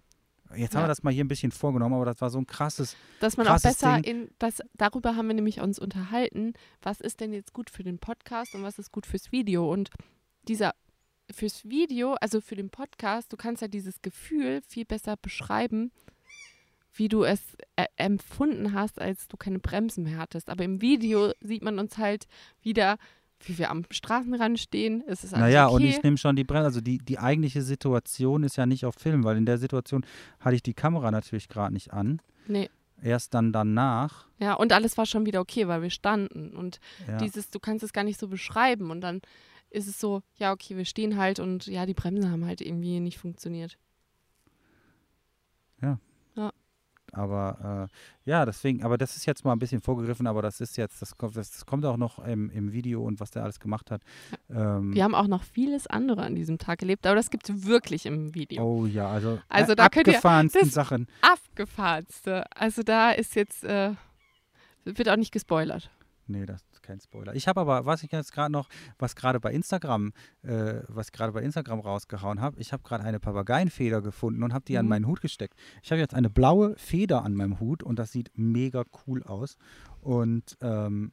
[0.56, 0.84] Jetzt haben Ja.
[0.84, 3.46] wir das mal hier ein bisschen vorgenommen, aber das war so ein krasses Dass man
[3.46, 4.04] auch krasses besser Ding.
[4.04, 7.98] in das darüber haben wir nämlich uns unterhalten, was ist denn jetzt gut für den
[7.98, 9.90] Podcast und was ist gut fürs Video und
[10.48, 10.74] dieser
[11.30, 15.92] fürs Video, also für den Podcast, du kannst ja dieses Gefühl viel besser beschreiben,
[16.94, 17.40] wie du es
[17.76, 20.48] äh, empfunden hast, als du keine Bremsen mehr hattest.
[20.48, 22.26] Aber im Video sieht man uns halt
[22.62, 22.96] wieder,
[23.44, 25.02] wie wir am Straßenrand stehen.
[25.06, 25.74] Es ist alles Naja, okay.
[25.76, 26.64] und ich nehme schon die Bremse.
[26.66, 30.04] Also die, die eigentliche Situation ist ja nicht auf Film, weil in der Situation
[30.40, 32.20] hatte ich die Kamera natürlich gerade nicht an.
[32.46, 32.68] nee.
[33.00, 34.26] Erst dann danach.
[34.40, 36.56] Ja, und alles war schon wieder okay, weil wir standen.
[36.56, 37.18] Und Ja.
[37.18, 38.90] dieses, du kannst es gar nicht so beschreiben.
[38.90, 39.20] Und dann
[39.70, 42.98] ist es so, ja, okay, wir stehen halt und ja, die Bremsen haben halt irgendwie
[42.98, 43.78] nicht funktioniert.
[47.12, 50.76] Aber äh, ja, deswegen, aber das ist jetzt mal ein bisschen vorgegriffen, aber das ist
[50.76, 53.58] jetzt, das kommt, das, das kommt auch noch im, im Video und was der alles
[53.60, 54.02] gemacht hat.
[54.50, 57.64] Ähm, Wir haben auch noch vieles andere an diesem Tag erlebt, aber das gibt es
[57.66, 58.62] wirklich im Video.
[58.62, 61.06] oh ja, also, Also äh, da ihr- abgefahrensten das- Sachen.
[61.22, 62.44] Abgefahrenste.
[62.54, 63.92] Also da ist jetzt, äh,
[64.84, 65.90] wird auch nicht gespoilert.
[66.26, 67.34] Nee, das kein Spoiler.
[67.34, 68.68] Ich habe aber, was ich jetzt gerade noch,
[68.98, 70.12] was gerade bei Instagram,
[70.42, 74.64] äh, was gerade bei Instagram rausgehauen habe, ich habe gerade eine Papageienfeder gefunden und habe
[74.64, 74.88] die an Mhm.
[74.90, 75.54] meinen Hut gesteckt.
[75.82, 79.56] Ich habe jetzt eine blaue Feder an meinem Hut und das sieht mega cool aus.
[80.00, 81.12] Und ähm,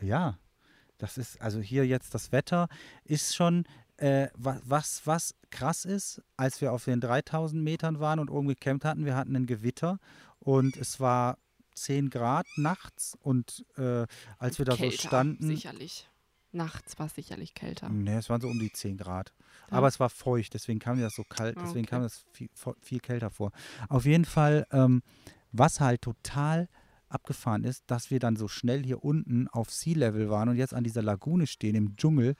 [0.00, 0.38] ja,
[0.98, 2.68] das ist, also hier jetzt das Wetter
[3.04, 3.64] ist schon,
[3.98, 8.48] äh, was, was, was krass ist, als wir auf den 3000 Metern waren und oben
[8.48, 9.98] gecampt hatten, wir hatten ein Gewitter
[10.38, 11.36] und es war
[11.76, 14.06] 10 Grad nachts und äh,
[14.38, 16.08] als wir da Kälter, so standen, Sicherlich.
[16.52, 17.90] Nachts war es sicherlich kälter.
[17.90, 19.34] ne, es waren so um die 10 Grad.
[19.70, 19.76] Ja.
[19.76, 21.90] Aber es war feucht, deswegen kam mir das so kalt, deswegen okay.
[21.90, 22.48] kam das viel,
[22.80, 23.52] viel kälter vor.
[23.88, 25.02] Auf jeden Fall, ähm,
[25.52, 26.68] was halt total
[27.08, 30.84] abgefahren ist, dass wir dann so schnell hier unten auf Sea-Level waren und jetzt an
[30.84, 32.34] dieser Lagune stehen im Dschungel.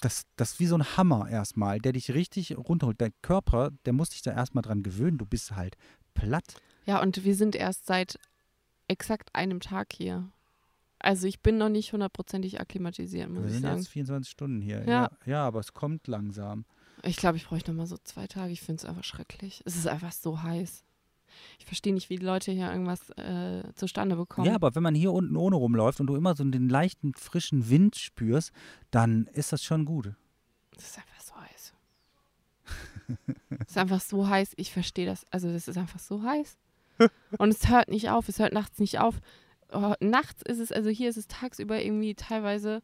[0.00, 3.00] Das, das ist wie so ein Hammer erstmal, der dich richtig runterholt.
[3.00, 5.18] Dein Körper, der muss dich da erstmal dran gewöhnen.
[5.18, 5.76] Du bist halt
[6.14, 6.60] platt.
[6.84, 8.18] Ja, und wir sind erst seit
[8.88, 10.28] exakt einem Tag hier.
[10.98, 13.78] Also ich bin noch nicht hundertprozentig akklimatisiert, muss Wir ich sind sagen.
[13.78, 14.84] jetzt 24 Stunden hier.
[14.84, 14.86] Ja.
[14.86, 16.64] Ja, ja aber es kommt langsam.
[17.02, 18.52] Ich glaube, ich bräuchte noch mal so zwei Tage.
[18.52, 19.62] Ich finde es einfach schrecklich.
[19.64, 20.84] Es ist einfach so heiß.
[21.58, 24.46] Ich verstehe nicht, wie die Leute hier irgendwas äh, zustande bekommen.
[24.46, 27.68] Ja, aber wenn man hier unten ohne rumläuft und du immer so den leichten, frischen
[27.68, 28.52] Wind spürst,
[28.90, 30.14] dann ist das schon gut.
[30.74, 31.74] Das ist einfach so heiß.
[33.50, 34.52] das ist einfach so heiß.
[34.56, 35.24] Ich verstehe das.
[35.32, 36.58] Also, das ist einfach so heiß.
[37.38, 38.28] Und es hört nicht auf.
[38.28, 39.20] Es hört nachts nicht auf.
[39.72, 42.82] Oh, nachts ist es, also hier ist es tagsüber irgendwie teilweise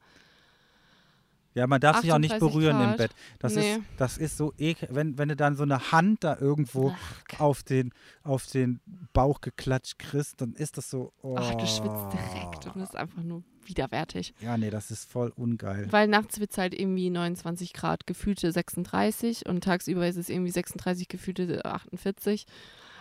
[1.54, 2.96] Ja, man darf sich auch nicht 38 berühren im Grad.
[2.98, 3.10] Bett.
[3.40, 3.72] Das, Nee.
[3.74, 7.40] ist, das ist so ekel, wenn, wenn du dann so eine Hand da irgendwo Ach,
[7.40, 7.92] auf den,
[8.22, 8.80] auf den
[9.12, 11.12] Bauch geklatscht kriegst, dann ist das so.
[11.20, 11.36] Oh.
[11.38, 14.32] Ach, du schwitzt direkt und das ist einfach nur widerwärtig.
[14.40, 15.90] Ja, nee, das ist voll ungeil.
[15.90, 20.52] Weil nachts wird es halt irgendwie 29 Grad, gefühlte 36 und tagsüber ist es irgendwie
[20.52, 22.46] 36, gefühlte 48.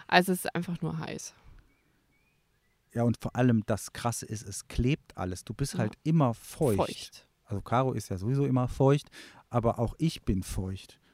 [0.08, 1.34] Also es ist einfach nur heiß.
[2.94, 5.44] Ja, und vor allem das Krasse ist, es klebt alles.
[5.44, 5.80] Du bist Ja.
[5.80, 6.78] halt immer feucht.
[6.78, 7.28] Feucht.
[7.46, 9.10] Also Caro ist ja sowieso immer feucht,
[9.50, 11.00] aber auch ich bin feucht.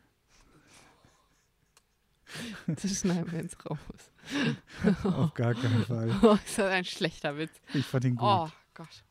[2.67, 3.77] Das schneiden wir jetzt raus.
[5.03, 6.09] Auf gar keinen Fall.
[6.23, 7.51] Oh, ist das ein schlechter Witz.
[7.73, 8.27] Ich fand ihn gut.
[8.27, 9.03] Oh Gott.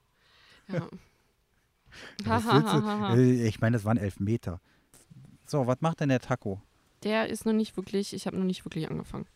[0.68, 0.80] Ja.
[2.24, 3.16] Du?
[3.20, 4.60] Äh, Ich meine, das waren elf Meter.
[5.46, 6.60] So, was macht denn der Taco?
[7.02, 9.26] Der ist noch nicht wirklich, ich habe noch nicht wirklich angefangen.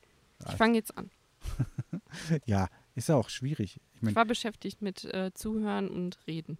[0.48, 1.10] Ich fange jetzt an.
[2.46, 3.76] Ja, ist ja auch schwierig.
[3.76, 6.58] Ich Ich meine, war beschäftigt mit äh, Zuhören und Reden.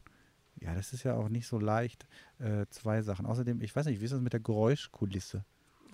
[0.61, 2.07] ja, das ist ja auch nicht so leicht.
[2.39, 3.27] Äh, zwei Sachen.
[3.27, 5.45] Außerdem, ich weiß nicht, wie ist das mit der Geräuschkulisse?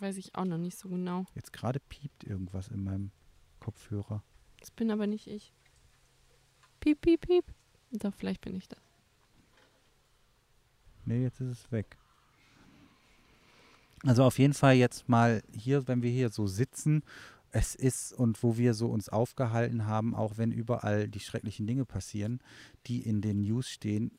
[0.00, 1.26] Weiß ich auch noch nicht so genau.
[1.34, 3.12] Jetzt gerade piept irgendwas in meinem
[3.60, 4.22] Kopfhörer.
[4.58, 5.52] Das bin aber nicht ich.
[6.80, 7.44] Piep, piep, piep.
[7.92, 8.80] Doch, vielleicht bin ich das.
[11.04, 11.96] Nee, jetzt ist es weg.
[14.04, 17.04] Also auf jeden Fall jetzt mal hier, wenn wir hier so sitzen,
[17.54, 21.84] es ist und wo wir so uns aufgehalten haben, auch wenn überall die schrecklichen Dinge
[21.84, 22.40] passieren,
[22.86, 24.18] die in den News stehen,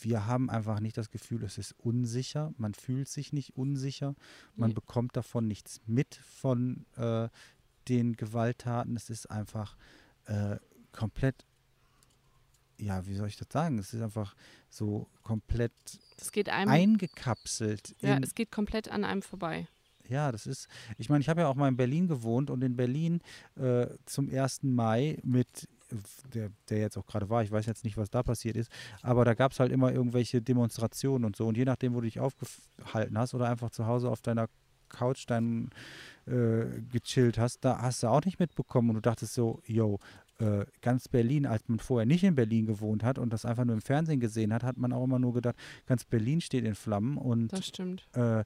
[0.00, 4.14] wir haben einfach nicht das Gefühl, es ist unsicher, man fühlt sich nicht unsicher,
[4.56, 4.74] man Nee.
[4.74, 7.28] bekommt davon nichts mit von äh,
[7.88, 9.76] den Gewalttaten, es ist einfach
[10.24, 10.56] äh,
[10.90, 11.44] komplett,
[12.78, 14.34] ja, wie soll ich das sagen, es ist einfach
[14.70, 15.72] so komplett
[16.48, 16.70] einem.
[16.70, 17.94] eingekapselt.
[18.00, 19.68] ja, es geht komplett an einem vorbei.
[20.08, 22.76] Ja, das ist, ich meine, ich habe ja auch mal in Berlin gewohnt und in
[22.76, 23.20] Berlin
[23.56, 24.62] äh, zum 1.
[24.62, 25.68] Mai mit,
[26.34, 28.70] der, der jetzt auch gerade war, ich weiß jetzt nicht, was da passiert ist,
[29.02, 32.06] aber da gab es halt immer irgendwelche Demonstrationen und so und je nachdem, wo du
[32.06, 34.48] dich aufgehalten hast oder einfach zu Hause auf deiner
[34.88, 35.70] Couch dann
[36.26, 39.98] äh, gechillt hast, da hast du auch nicht mitbekommen und du dachtest so, yo,
[40.38, 43.74] äh, ganz Berlin, als man vorher nicht in Berlin gewohnt hat und das einfach nur
[43.74, 47.16] im Fernsehen gesehen hat, hat man auch immer nur gedacht, ganz Berlin steht in Flammen
[47.18, 48.06] und Das stimmt.
[48.14, 48.44] äh,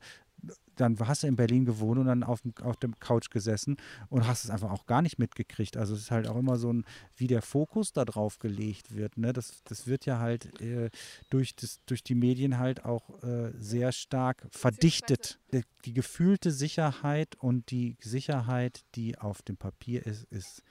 [0.80, 3.76] dann hast du in Berlin gewohnt und dann auf dem, auf dem Couch gesessen
[4.08, 5.76] und hast es einfach auch gar nicht mitgekriegt.
[5.76, 6.84] Also es ist halt auch immer so ein,
[7.16, 9.16] wie der Fokus da drauf gelegt wird.
[9.16, 9.32] Ne?
[9.32, 10.90] Das, das wird ja halt äh,
[11.30, 15.38] durch, das, durch die Medien halt auch äh, sehr stark verdichtet.
[15.52, 20.62] Die, die gefühlte Sicherheit und die Sicherheit, die auf dem Papier ist, ist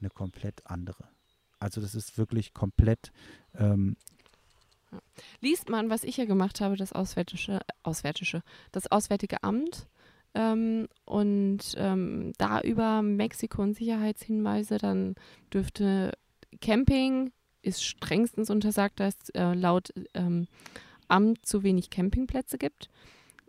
[0.00, 1.08] eine komplett andere.
[1.58, 3.12] Also das ist wirklich komplett
[3.54, 3.96] ähm,
[5.40, 9.88] Liest man, was ich hier gemacht habe, das Auswärtische, Auswärtische, das Auswärtige Amt
[10.34, 15.14] ähm, und ähm, da über Mexiko und Sicherheitshinweise, dann
[15.52, 16.12] dürfte
[16.60, 17.32] Camping
[17.62, 20.46] ist strengstens untersagt, dass äh, laut ähm,
[21.08, 22.88] Amt zu wenig Campingplätze gibt.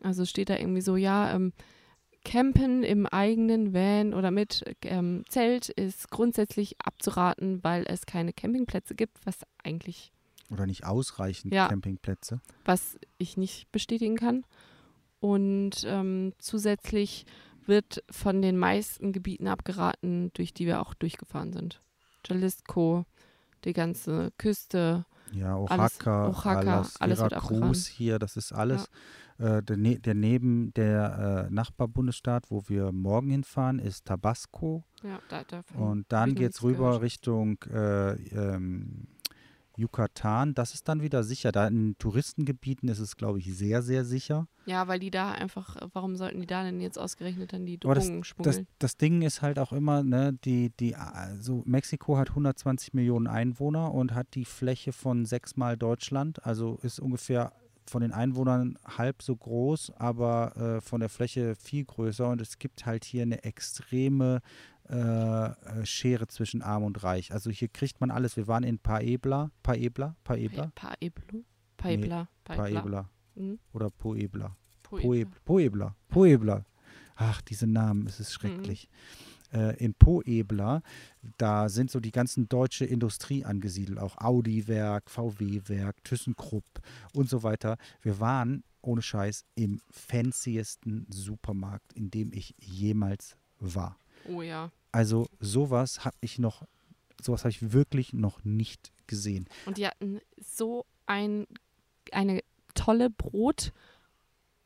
[0.02, 1.54] Also steht da irgendwie so, ja, ähm,
[2.24, 8.96] Campen im eigenen Van oder mit ähm, Zelt ist grundsätzlich abzuraten, weil es keine Campingplätze
[8.96, 10.12] gibt, was eigentlich
[10.52, 11.68] oder nicht ausreichend Ja.
[11.68, 12.42] Campingplätze.
[12.66, 14.44] was ich nicht bestätigen kann.
[15.20, 17.26] Und ähm, zusätzlich
[17.66, 21.82] wird von den meisten Gebieten abgeraten, durch die wir auch durchgefahren sind.
[22.26, 23.06] Jalisco,
[23.66, 25.06] die ganze Küste.
[25.34, 28.90] Ja, Alles- Oaxaca, Oaxaca, alles, alles Veracruz hier, das ist alles.
[29.40, 34.84] Äh, der, ne der neben der äh, Nachbarbundesstaat, wo wir morgen hinfahren, ist Tabasco.
[35.04, 35.44] Ja, da,
[35.76, 37.02] Und dann geht es rüber gehört.
[37.02, 39.08] Richtung äh, ähm,
[39.78, 40.54] Yucatan.
[40.54, 41.52] Das ist dann wieder sicher.
[41.52, 44.48] Da in Touristengebieten ist es, glaube ich, sehr, sehr sicher.
[44.66, 47.78] Ja, weil die da einfach, äh, warum sollten die da denn jetzt ausgerechnet dann die
[47.78, 48.68] Drogen Das, schmuggeln?
[48.80, 53.94] das Ding ist halt auch immer, ne, die, die, also Mexiko hat 120 Millionen Einwohner
[53.94, 57.54] und hat die Fläche von sechsmal Deutschland, also ist ungefähr
[57.90, 62.60] von den Einwohnern halb so groß, aber äh, von der Fläche viel größer und es
[62.60, 64.42] gibt halt hier eine extreme
[64.90, 64.96] äh,
[65.82, 67.32] äh, Schere zwischen Arm und Reich.
[67.34, 68.38] Also hier kriegt man alles.
[68.38, 71.42] Wir waren in Paebla, Paebla, Paebla, Paeblo?
[71.78, 72.28] Paebla.
[72.44, 72.74] Paebla.
[72.74, 73.60] Paebla Mhm.
[73.74, 73.90] oder.
[73.90, 74.56] Puebla.
[74.84, 75.32] Puebla.
[75.46, 75.96] Puebla.
[76.08, 76.66] Puebla.
[77.16, 78.90] Ach, diese Namen, es ist schrecklich.
[79.54, 80.82] Äh, in Puebla,
[81.38, 86.66] da sind so die ganzen deutsche Industrie angesiedelt, auch Audi-Werk, VW-Werk, ThyssenKrupp
[87.14, 87.78] und so weiter.
[88.02, 93.98] Wir waren, ohne Scheiß, im fanciesten Supermarkt, in dem ich jemals war.
[94.28, 94.72] Oh ja.
[94.92, 96.64] Also sowas habe ich noch,
[97.22, 99.48] sowas habe ich wirklich noch nicht gesehen.
[99.66, 101.48] Und die hatten so ein,
[102.12, 102.42] eine
[102.74, 103.72] tolle Brotablage.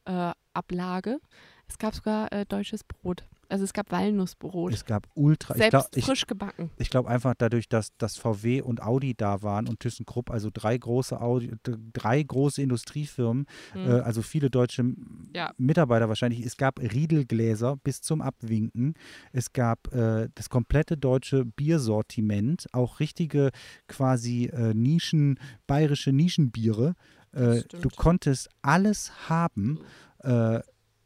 [0.05, 1.19] Äh,
[1.67, 3.23] es gab sogar äh, deutsches Brot.
[3.51, 4.73] Also es gab Walnussbrot.
[4.73, 6.69] Es gab ultra, ich Selbst glaube ich, frisch gebacken.
[6.77, 10.77] ich glaub einfach dadurch, dass, dass VW und Audi da waren und ThyssenKrupp, also drei
[10.77, 11.51] große Audi,
[11.93, 13.87] drei große Industriefirmen, Hm.
[13.89, 14.93] äh, also viele deutsche
[15.35, 15.53] Ja.
[15.57, 16.45] Mitarbeiter wahrscheinlich.
[16.45, 18.93] Es gab Riedelgläser bis zum Abwinken.
[19.33, 23.51] Es gab äh, das komplette deutsche Biersortiment, auch richtige
[23.87, 26.95] quasi äh, Nischen, bayerische Nischenbiere.
[27.33, 29.79] Äh, du konntest alles haben,
[30.19, 30.59] äh,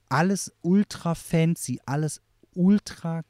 [0.10, 2.22] alles ultra fancy, alles
[2.56, 3.22] ultra,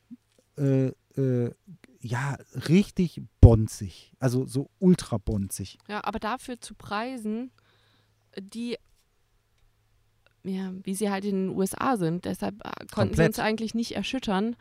[0.57, 1.51] äh, äh,
[1.99, 2.37] ja,
[2.69, 4.13] richtig bonzig.
[4.19, 5.77] Also so ultra bonzig.
[5.87, 7.51] Ja, aber dafür zu Preisen,
[8.39, 8.77] die,
[10.43, 12.25] ja, wie sie halt in den USA sind.
[12.25, 13.27] Deshalb äh, konnten sie Komplett.
[13.29, 14.55] uns eigentlich nicht erschüttern,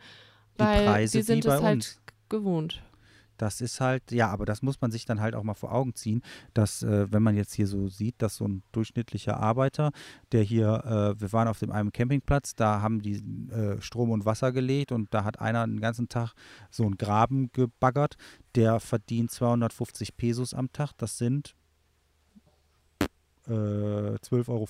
[0.57, 1.99] weil wir sind es halt
[2.29, 2.81] gewohnt.
[3.37, 5.95] Das ist halt, ja, aber das muss man sich dann halt auch mal vor Augen
[5.95, 6.21] ziehen,
[6.53, 9.91] dass, äh, wenn man jetzt hier so sieht, dass so ein durchschnittlicher Arbeiter,
[10.31, 13.17] der hier, äh, wir waren auf dem einen Campingplatz, da haben die
[13.51, 16.33] äh, Strom und Wasser gelegt und da hat einer den ganzen Tag
[16.69, 18.15] so einen Graben gebaggert,
[18.55, 21.55] der verdient 250 Pesos am Tag, das sind
[23.47, 24.67] äh, 12,50 Euro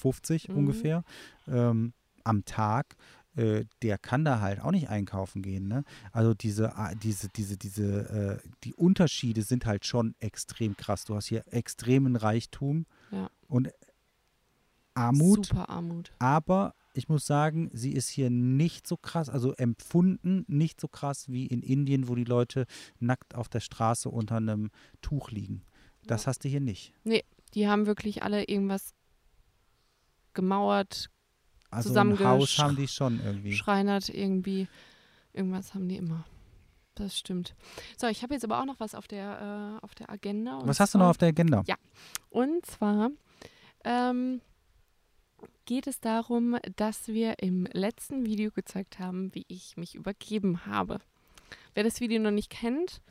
[0.52, 0.58] Mhm.
[0.58, 1.04] ungefähr
[1.48, 1.94] ähm,
[2.24, 2.96] am Tag.
[3.36, 5.68] Äh, der kann da halt auch nicht einkaufen gehen.
[5.68, 5.84] Ne?
[6.12, 11.04] Also diese, ah, diese, diese, diese, äh, die Unterschiede sind halt schon extrem krass.
[11.06, 13.30] Du hast hier extremen Reichtum Ja.
[13.48, 13.70] und
[14.94, 16.14] Armut, Super Armut.
[16.20, 21.28] aber ich muss sagen, sie ist hier nicht so krass, also empfunden nicht so krass
[21.28, 22.66] wie in Indien, wo die Leute
[23.00, 24.72] nackt auf der Straße unter einem
[25.02, 25.64] Tuch liegen.
[26.06, 26.28] Das Ja.
[26.28, 26.94] hast du hier nicht.
[27.54, 28.94] Die haben wirklich alle irgendwas
[30.34, 31.10] gemauert,
[31.72, 33.54] Also ein Haus haben die schon irgendwie.
[33.54, 34.68] schreinert irgendwie.
[35.34, 36.26] Irgendwas haben die immer.
[36.96, 37.56] Das stimmt.
[37.98, 40.62] So, ich habe jetzt aber auch noch was auf der, äh, auf der Agenda.
[40.64, 41.64] Was hast du noch zwar- auf der Agenda?
[41.68, 41.76] Ja.
[42.30, 43.10] Und zwar
[43.84, 44.40] ähm,
[45.66, 51.00] geht es darum, dass wir im letzten Video gezeigt haben, wie ich mich übergeben habe.
[51.74, 53.02] Wer das Video noch nicht kennt,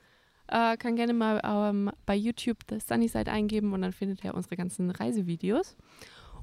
[0.47, 4.57] äh, kann gerne mal ähm, bei YouTube das Sunnyside eingeben und dann findet er unsere
[4.57, 5.77] ganzen Reisevideos.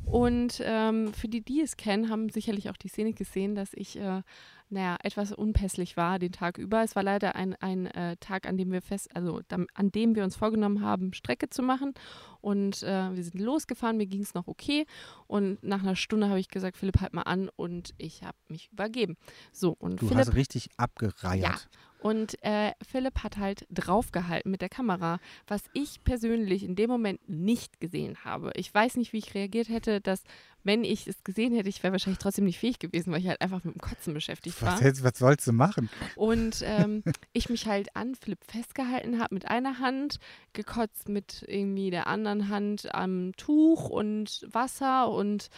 [0.05, 3.97] Und ähm, für die, die es kennen, haben sicherlich auch die Szene gesehen, dass ich,
[3.97, 4.21] äh,
[4.69, 6.83] naja, etwas unpässlich war den Tag über.
[6.83, 10.23] Es war leider ein, ein äh, Tag, an dem wir fest, also an dem wir
[10.23, 11.93] uns vorgenommen haben, Strecke zu machen.
[12.41, 14.85] Und äh, wir sind losgefahren, mir ging es noch okay.
[15.27, 18.69] Und nach einer Stunde habe ich gesagt, Philipp, halt mal an und ich habe mich
[18.71, 19.15] übergeben.
[19.53, 21.69] So, und Du Philipp hast richtig abgereiert.
[22.01, 27.19] Und äh, Philipp hat halt draufgehalten mit der Kamera, was ich persönlich in dem Moment
[27.29, 28.51] nicht gesehen habe.
[28.55, 30.23] Ich weiß nicht, wie ich reagiert hätte, dass,
[30.63, 33.39] wenn ich es gesehen hätte, ich wäre wahrscheinlich trotzdem nicht fähig gewesen, weil ich halt
[33.39, 34.73] einfach mit dem Kotzen beschäftigt war.
[34.73, 35.91] Was, jetzt, was sollst du machen?
[36.15, 40.17] Und ähm, ich mich halt an Philipp festgehalten habe mit einer Hand,
[40.53, 45.49] gekotzt mit irgendwie der anderen Hand am Tuch und Wasser und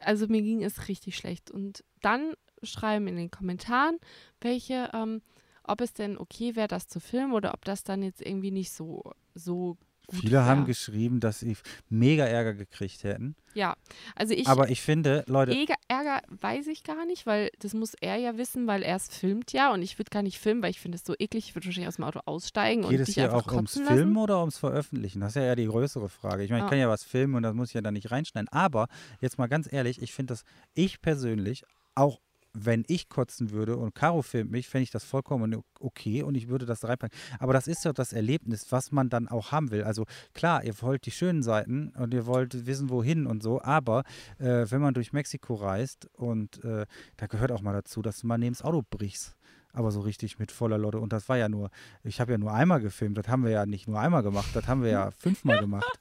[0.00, 1.50] also mir ging es richtig schlecht.
[1.50, 3.98] Und dann schreiben in den Kommentaren,
[4.40, 5.22] welche, ähm,
[5.64, 8.72] ob es denn okay wäre, das zu filmen oder ob das dann jetzt irgendwie nicht
[8.72, 9.76] so, so
[10.10, 10.66] Viele haben wär.
[10.66, 11.56] geschrieben, dass sie
[11.88, 13.36] mega Ärger gekriegt hätten.
[13.54, 13.76] Ja,
[14.16, 17.94] also ich, Aber ich finde, Leute, Ärger, Ärger weiß ich gar nicht, weil das muss
[18.00, 20.70] er ja wissen, weil er es filmt ja und ich würde gar nicht filmen, weil
[20.70, 21.48] ich finde es so eklig.
[21.48, 23.86] Ich würde wahrscheinlich aus dem Auto aussteigen geht und es dich hier auch ums kotzen
[23.86, 24.16] Filmen lassen.
[24.22, 25.20] oder ums Veröffentlichen?
[25.20, 26.42] Das ist ja eher die größere Frage.
[26.42, 26.70] Ich meine, ich Ah.
[26.70, 28.48] kann ja was filmen und das muss ich ja dann nicht reinschneiden.
[28.48, 28.88] Aber
[29.20, 30.44] jetzt mal ganz ehrlich, ich finde das,
[30.74, 32.20] ich persönlich, auch
[32.54, 36.48] wenn ich kotzen würde und Caro filmt mich, fände ich das vollkommen okay und ich
[36.48, 37.16] würde das reinpacken.
[37.38, 39.84] Aber das ist doch das Erlebnis, was man dann auch haben will.
[39.84, 44.04] Also klar, ihr wollt die schönen Seiten und ihr wollt wissen, wohin und so, aber
[44.38, 46.86] äh, wenn man durch Mexiko reist und äh,
[47.16, 49.36] da gehört auch mal dazu, dass du mal neben das Auto brichst.
[49.74, 51.00] Aber so richtig mit voller Lotte.
[51.00, 51.70] Und das war ja nur,
[52.04, 53.16] ich habe ja nur einmal gefilmt.
[53.16, 55.98] Das haben wir ja nicht nur einmal gemacht, das haben wir ja fünfmal gemacht.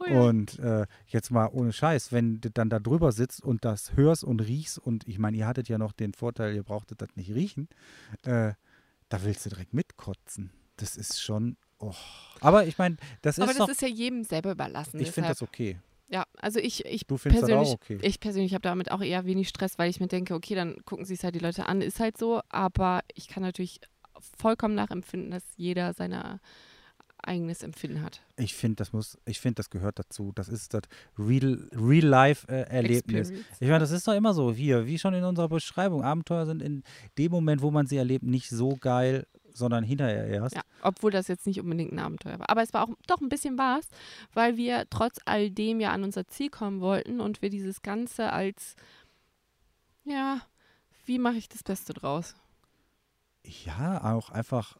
[0.00, 0.20] Oh ja.
[0.20, 4.24] Und äh, jetzt mal ohne Scheiß, wenn du dann da drüber sitzt und das hörst
[4.24, 7.34] und riechst, und ich meine, ihr hattet ja noch den Vorteil, ihr brauchtet das nicht
[7.34, 7.68] riechen,
[8.24, 8.52] äh,
[9.08, 10.52] da willst du direkt mitkotzen.
[10.76, 11.94] Das ist schon, oh.
[12.40, 14.98] Aber ich meine, das Aber ist das doch, ist ja jedem selber überlassen.
[14.98, 15.78] ich finde das okay.
[16.08, 17.98] Ja, also ich, ich Du das persönlich, okay.
[18.02, 21.04] ich persönlich habe damit auch eher wenig Stress, weil ich mir denke, okay, dann gucken
[21.04, 23.80] sich halt die Leute an, ist halt so, aber ich kann natürlich
[24.38, 26.40] vollkommen nachempfinden, dass jeder sein
[27.22, 28.20] eigenes Empfinden hat.
[28.36, 30.32] Ich finde, das muss, ich finde, das gehört dazu.
[30.34, 30.82] Das ist das
[31.18, 32.86] Real, Real Life äh.
[32.90, 33.04] Ich
[33.60, 36.02] meine, das ist doch immer so hier, wie schon in unserer Beschreibung.
[36.02, 36.82] Abenteuer sind in
[37.18, 40.56] dem Moment, wo man sie erlebt, nicht so geil, sondern hinterher erst.
[40.56, 42.50] Ja, obwohl das jetzt nicht unbedingt ein Abenteuer war.
[42.50, 43.88] Aber es war auch doch ein bisschen was,
[44.32, 48.32] weil wir trotz all dem ja an unser Ziel kommen wollten und wir dieses Ganze
[48.32, 48.76] als,
[50.04, 50.40] ja,
[51.06, 52.34] wie mache ich das Beste draus?
[53.44, 54.76] Ja, auch einfach,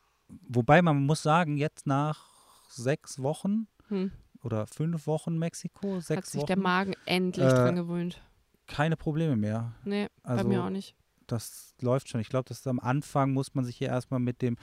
[0.48, 2.29] wobei man muss sagen, jetzt nach
[2.70, 4.12] sechs Wochen Hm.
[4.42, 8.22] oder fünf Wochen Mexiko, Hat sechs sich Wochen, der Magen endlich Äh, dran gewöhnt.
[8.66, 9.74] keine Probleme mehr.
[9.84, 10.94] Nee, bei also- mir auch nicht.
[11.26, 12.20] Das läuft schon.
[12.20, 14.56] Ich glaube, das ist am Anfang muss man sich hier erstmal mit dem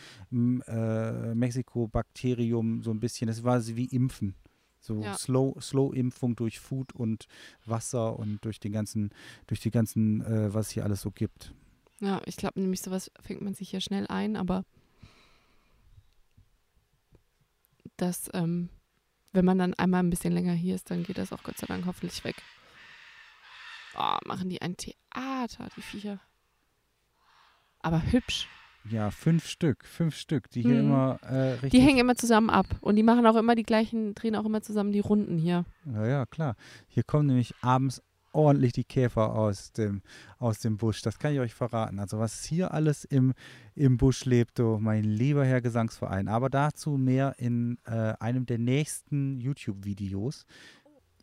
[0.68, 4.36] äh, Mexiko-Bakterium so ein bisschen, das war wie Impfen.
[4.80, 5.14] So Ja.
[5.18, 7.28] Slow, Slow-Impfung durch Food und
[7.66, 9.12] Wasser und durch den ganzen,
[9.48, 11.54] durch die ganzen, äh, was hier alles so gibt.
[12.00, 14.64] Ja, ich glaube nämlich, sowas fängt man sich hier schnell ein, aber
[17.98, 18.70] das, ähm,
[19.34, 21.68] wenn man dann einmal ein bisschen länger hier ist, dann geht das auch Gott sei
[21.68, 22.36] Dank hoffentlich weg.
[23.98, 26.20] Oh, machen die ein Theater, die Viecher.
[27.80, 28.48] Aber hübsch.
[28.90, 30.80] Ja, fünf Stück, fünf Stück, die hier Mhm.
[30.80, 31.72] immer äh, richtig.
[31.72, 34.62] Die hängen immer zusammen ab und die machen auch immer die gleichen, drehen auch immer
[34.62, 35.66] zusammen die Runden hier.
[35.86, 36.56] Ja, ja, klar.
[36.88, 38.02] Hier kommen nämlich abends
[38.32, 40.02] ordentlich die Käfer aus dem,
[40.40, 41.02] aus dem Busch.
[41.02, 42.00] Das kann ich euch verraten.
[42.00, 43.34] Also was hier alles im,
[43.76, 46.28] im Busch lebt, oh, mein lieber Herr Gesangsverein.
[46.28, 50.46] Aber dazu mehr in äh, einem der nächsten YouTube-Videos.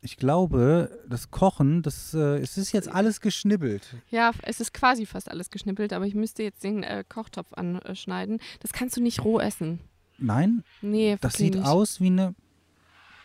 [0.00, 3.96] Ich glaube, das Kochen, das, äh, es ist jetzt alles geschnibbelt.
[4.10, 8.38] Ja, es ist quasi fast alles geschnippelt, aber ich müsste jetzt den äh, Kochtopf anschneiden.
[8.60, 9.80] Das kannst du nicht roh essen.
[10.18, 11.64] Nein, Nee, das sieht nicht.
[11.66, 12.34] aus wie eine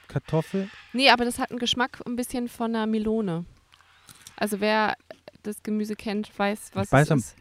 [0.07, 0.69] Kartoffel.
[0.93, 3.45] Nee, aber das hat einen Geschmack ein bisschen von einer Melone.
[4.39, 4.95] Also wer
[5.43, 7.35] das Gemüse kennt, weiß, was weiß es ist.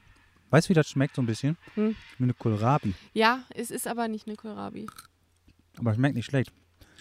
[0.51, 1.57] Weißt du, wie das schmeckt so ein bisschen?
[1.75, 1.95] Hm.
[2.17, 2.95] Wie eine Kohlrabi.
[3.13, 4.87] Ja, es ist aber nicht eine Kohlrabi.
[5.79, 6.53] Aber schmeckt nicht schlecht.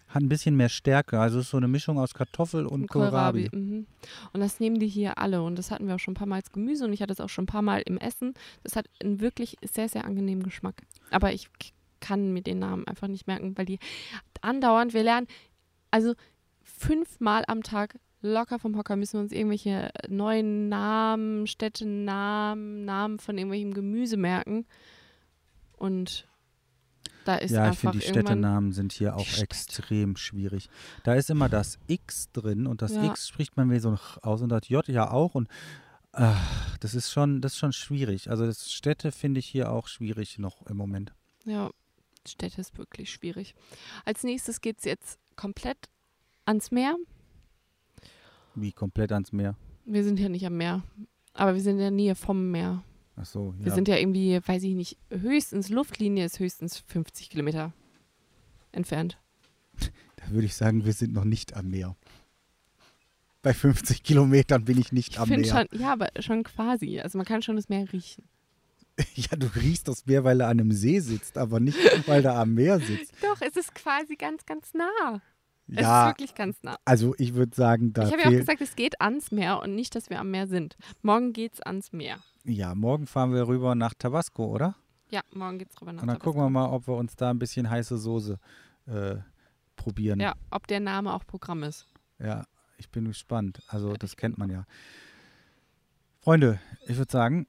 [0.10, 1.20] Hat ein bisschen mehr Stärke.
[1.20, 3.50] Also ist so eine Mischung aus Kartoffel und Ein Kohlrabi.
[3.52, 3.88] Mhm.
[4.34, 5.41] Und das nehmen die hier alle.
[5.41, 7.20] Und das hatten wir auch schon ein paar Mal als Gemüse und ich hatte es
[7.20, 8.34] auch schon ein paar Mal im Essen.
[8.64, 10.84] Das hat einen wirklich sehr, sehr angenehmen Geschmack.
[11.10, 11.50] Aber ich
[12.00, 13.80] kann mir den Namen einfach nicht merken, weil die
[14.41, 15.28] andauernd, wir lernen,
[15.89, 16.14] also
[16.64, 17.98] fünfmal am Tag
[18.28, 24.66] locker vom Hocker müssen wir uns irgendwelche neuen Namen, Städtenamen, Namen von irgendwelchem Gemüse merken.
[25.78, 26.28] Und
[27.26, 30.70] da ist ja, ich finde, die Städtenamen sind hier auch extrem schwierig.
[31.04, 33.04] Da ist immer das X drin und das Ja.
[33.04, 35.36] X spricht man wie so aus und das J ja auch.
[35.36, 35.50] Und
[36.14, 38.30] ach, das ist schon, das ist schon schwierig.
[38.30, 41.14] Also das Städte finde ich hier auch schwierig noch im Moment.
[41.44, 41.70] Ja,
[42.26, 43.56] Städte ist wirklich schwierig.
[44.06, 45.90] Als nächstes geht es jetzt komplett
[46.46, 46.96] ans Meer.
[48.60, 49.55] Wie komplett ans Meer.
[49.86, 50.84] Wir sind ja nicht am Meer,
[51.34, 52.84] aber wir sind in der Nähe vom Meer.
[53.16, 53.76] Ach so, Wir ja.
[53.76, 57.72] sind ja irgendwie, weiß ich nicht, höchstens, Luftlinie ist höchstens 50 Kilometer
[58.72, 59.18] entfernt.
[60.18, 61.95] Da würde ich sagen, wir sind noch nicht am Meer.
[63.43, 65.68] Bei 50 Kilometern bin ich nicht Ich am finde Meer.
[65.72, 66.99] schon, ja, aber schon quasi.
[66.99, 68.24] Also man kann schon das Meer riechen.
[69.14, 71.78] Ja, du riechst das Meer, weil er an einem See sitzt, aber nicht,
[72.08, 73.14] weil er am Meer sitzt.
[73.22, 75.22] Doch, es ist quasi ganz, ganz nah.
[75.70, 76.78] Es ist Ja, wirklich ganz nah.
[76.86, 79.76] also ich würde sagen, da ich habe ja auch gesagt, es geht ans Meer und
[79.76, 80.78] nicht, dass wir am Meer sind.
[81.01, 82.20] Morgen geht's ans Meer.
[82.45, 84.76] Ja, morgen fahren wir rüber nach Tabasco, oder?
[85.09, 86.32] Ja, morgen geht's rüber nach Und dann Tabasco.
[86.32, 88.39] gucken wir mal, ob wir uns da ein bisschen heiße Soße
[88.88, 89.15] äh,
[89.76, 90.20] probieren.
[90.20, 91.86] Ja, ob der Name auch Programm ist.
[92.20, 92.45] Ja,
[92.78, 93.61] ich bin gespannt.
[93.68, 94.65] Also, das kennt man ja.
[96.22, 97.47] Freunde, ich würde sagen,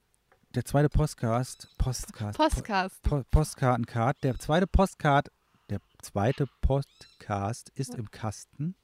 [0.55, 3.01] der zweite Postcast, Postcast, Postcast.
[3.03, 5.29] Po Postkartencard, der zweite Postcard,
[5.69, 8.75] der zweite Podcast ist im Kasten.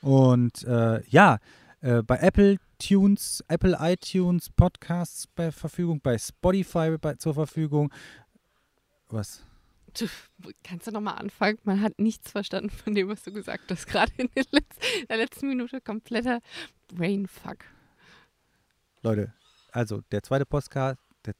[0.00, 1.38] Und äh, ja,
[1.80, 7.92] äh, bei Apple Tunes, Apple iTunes Podcasts bei Verfügung, bei Spotify bei, zur Verfügung.
[9.08, 9.44] Was?
[9.98, 10.06] Du,
[10.64, 11.58] kannst du nochmal anfangen?
[11.62, 13.86] Man hat nichts verstanden von dem, was du gesagt hast.
[13.86, 16.40] Gerade in der letzten, der letzten Minute kompletter
[16.88, 17.58] Brainfuck.
[19.02, 19.32] Leute,
[19.72, 21.34] also der zweite Podcast, der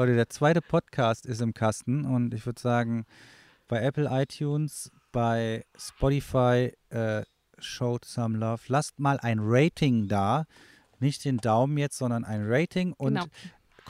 [0.00, 3.04] Leute, der zweite Podcast ist im Kasten und ich würde sagen,
[3.68, 7.22] bei Apple iTunes, bei Spotify, äh,
[7.58, 8.62] showed some love.
[8.68, 10.46] Lasst mal ein Rating da.
[11.00, 13.26] Nicht den Daumen jetzt, sondern ein Rating und genau.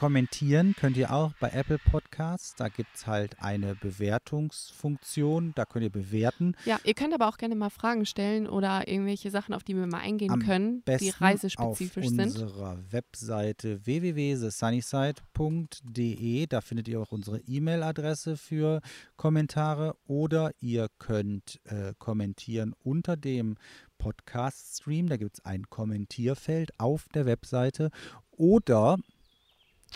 [0.01, 2.55] Kommentieren könnt ihr auch bei Apple Podcasts.
[2.55, 5.51] Da gibt es halt eine Bewertungsfunktion.
[5.53, 6.55] Da könnt ihr bewerten.
[6.65, 9.85] Ja, ihr könnt aber auch gerne mal Fragen stellen oder irgendwelche Sachen, auf die wir
[9.85, 12.19] mal eingehen Am können, die reisespezifisch auf sind.
[12.19, 16.47] unserer Webseite www.thesunnyside.de.
[16.47, 18.81] Da findet ihr auch unsere E-Mail-Adresse für
[19.17, 23.55] Kommentare oder ihr könnt äh, kommentieren unter dem
[23.99, 25.09] Podcast-Stream.
[25.09, 27.91] Da gibt es ein Kommentierfeld auf der Webseite
[28.31, 28.97] oder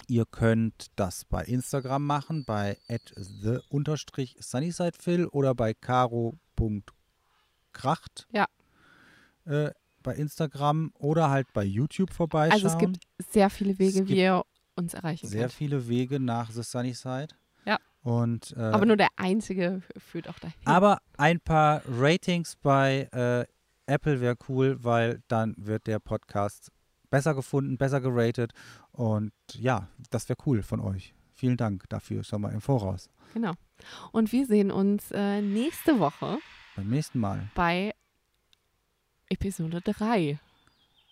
[0.08, 6.38] Ihr könnt das bei Instagram machen, bei the-sunnysidephil oder bei caro.kracht.
[8.32, 8.46] Ja.
[9.46, 9.72] Äh,
[10.04, 12.64] bei Instagram oder halt bei YouTube vorbeischauen.
[12.64, 12.98] Also es gibt
[13.32, 14.44] sehr viele Wege, wie ihr
[14.76, 15.54] uns erreichen sehr könnt.
[15.54, 17.30] viele Wege nach The Sunnyside.
[17.66, 17.80] Ja.
[18.04, 20.54] Und, äh, Aber nur der einzige führt auch dahin.
[20.66, 23.46] aber ein paar Ratings bei äh,
[23.92, 26.72] Apple wäre cool, weil dann wird der Podcast
[27.10, 28.54] besser gefunden, besser geratet.
[28.92, 31.14] Und ja, das wäre cool von euch.
[31.34, 33.10] Vielen Dank dafür schon mal im Voraus.
[33.34, 33.54] Genau.
[34.12, 36.38] Und wir sehen uns äh, nächste Woche
[36.76, 37.50] Beim nächsten Mal.
[37.56, 37.94] bei
[39.30, 40.40] Episode 3.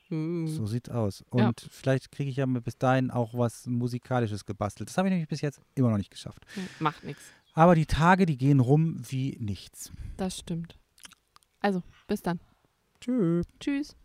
[0.08, 0.48] Hm.
[0.48, 1.26] So sieht's aus.
[1.34, 1.48] Ja.
[1.48, 4.90] Und vielleicht kriege ich ja bis dahin auch was Musikalisches gebastelt.
[4.90, 6.46] Das habe ich nämlich bis jetzt immer noch nicht geschafft.
[6.80, 7.24] Macht nichts.
[7.54, 9.92] Aber die Tage, die gehen rum wie nichts.
[10.18, 10.78] Das stimmt.
[11.60, 12.40] Also, bis dann.
[13.00, 13.46] Tschüss.
[13.60, 13.96] Tschüss.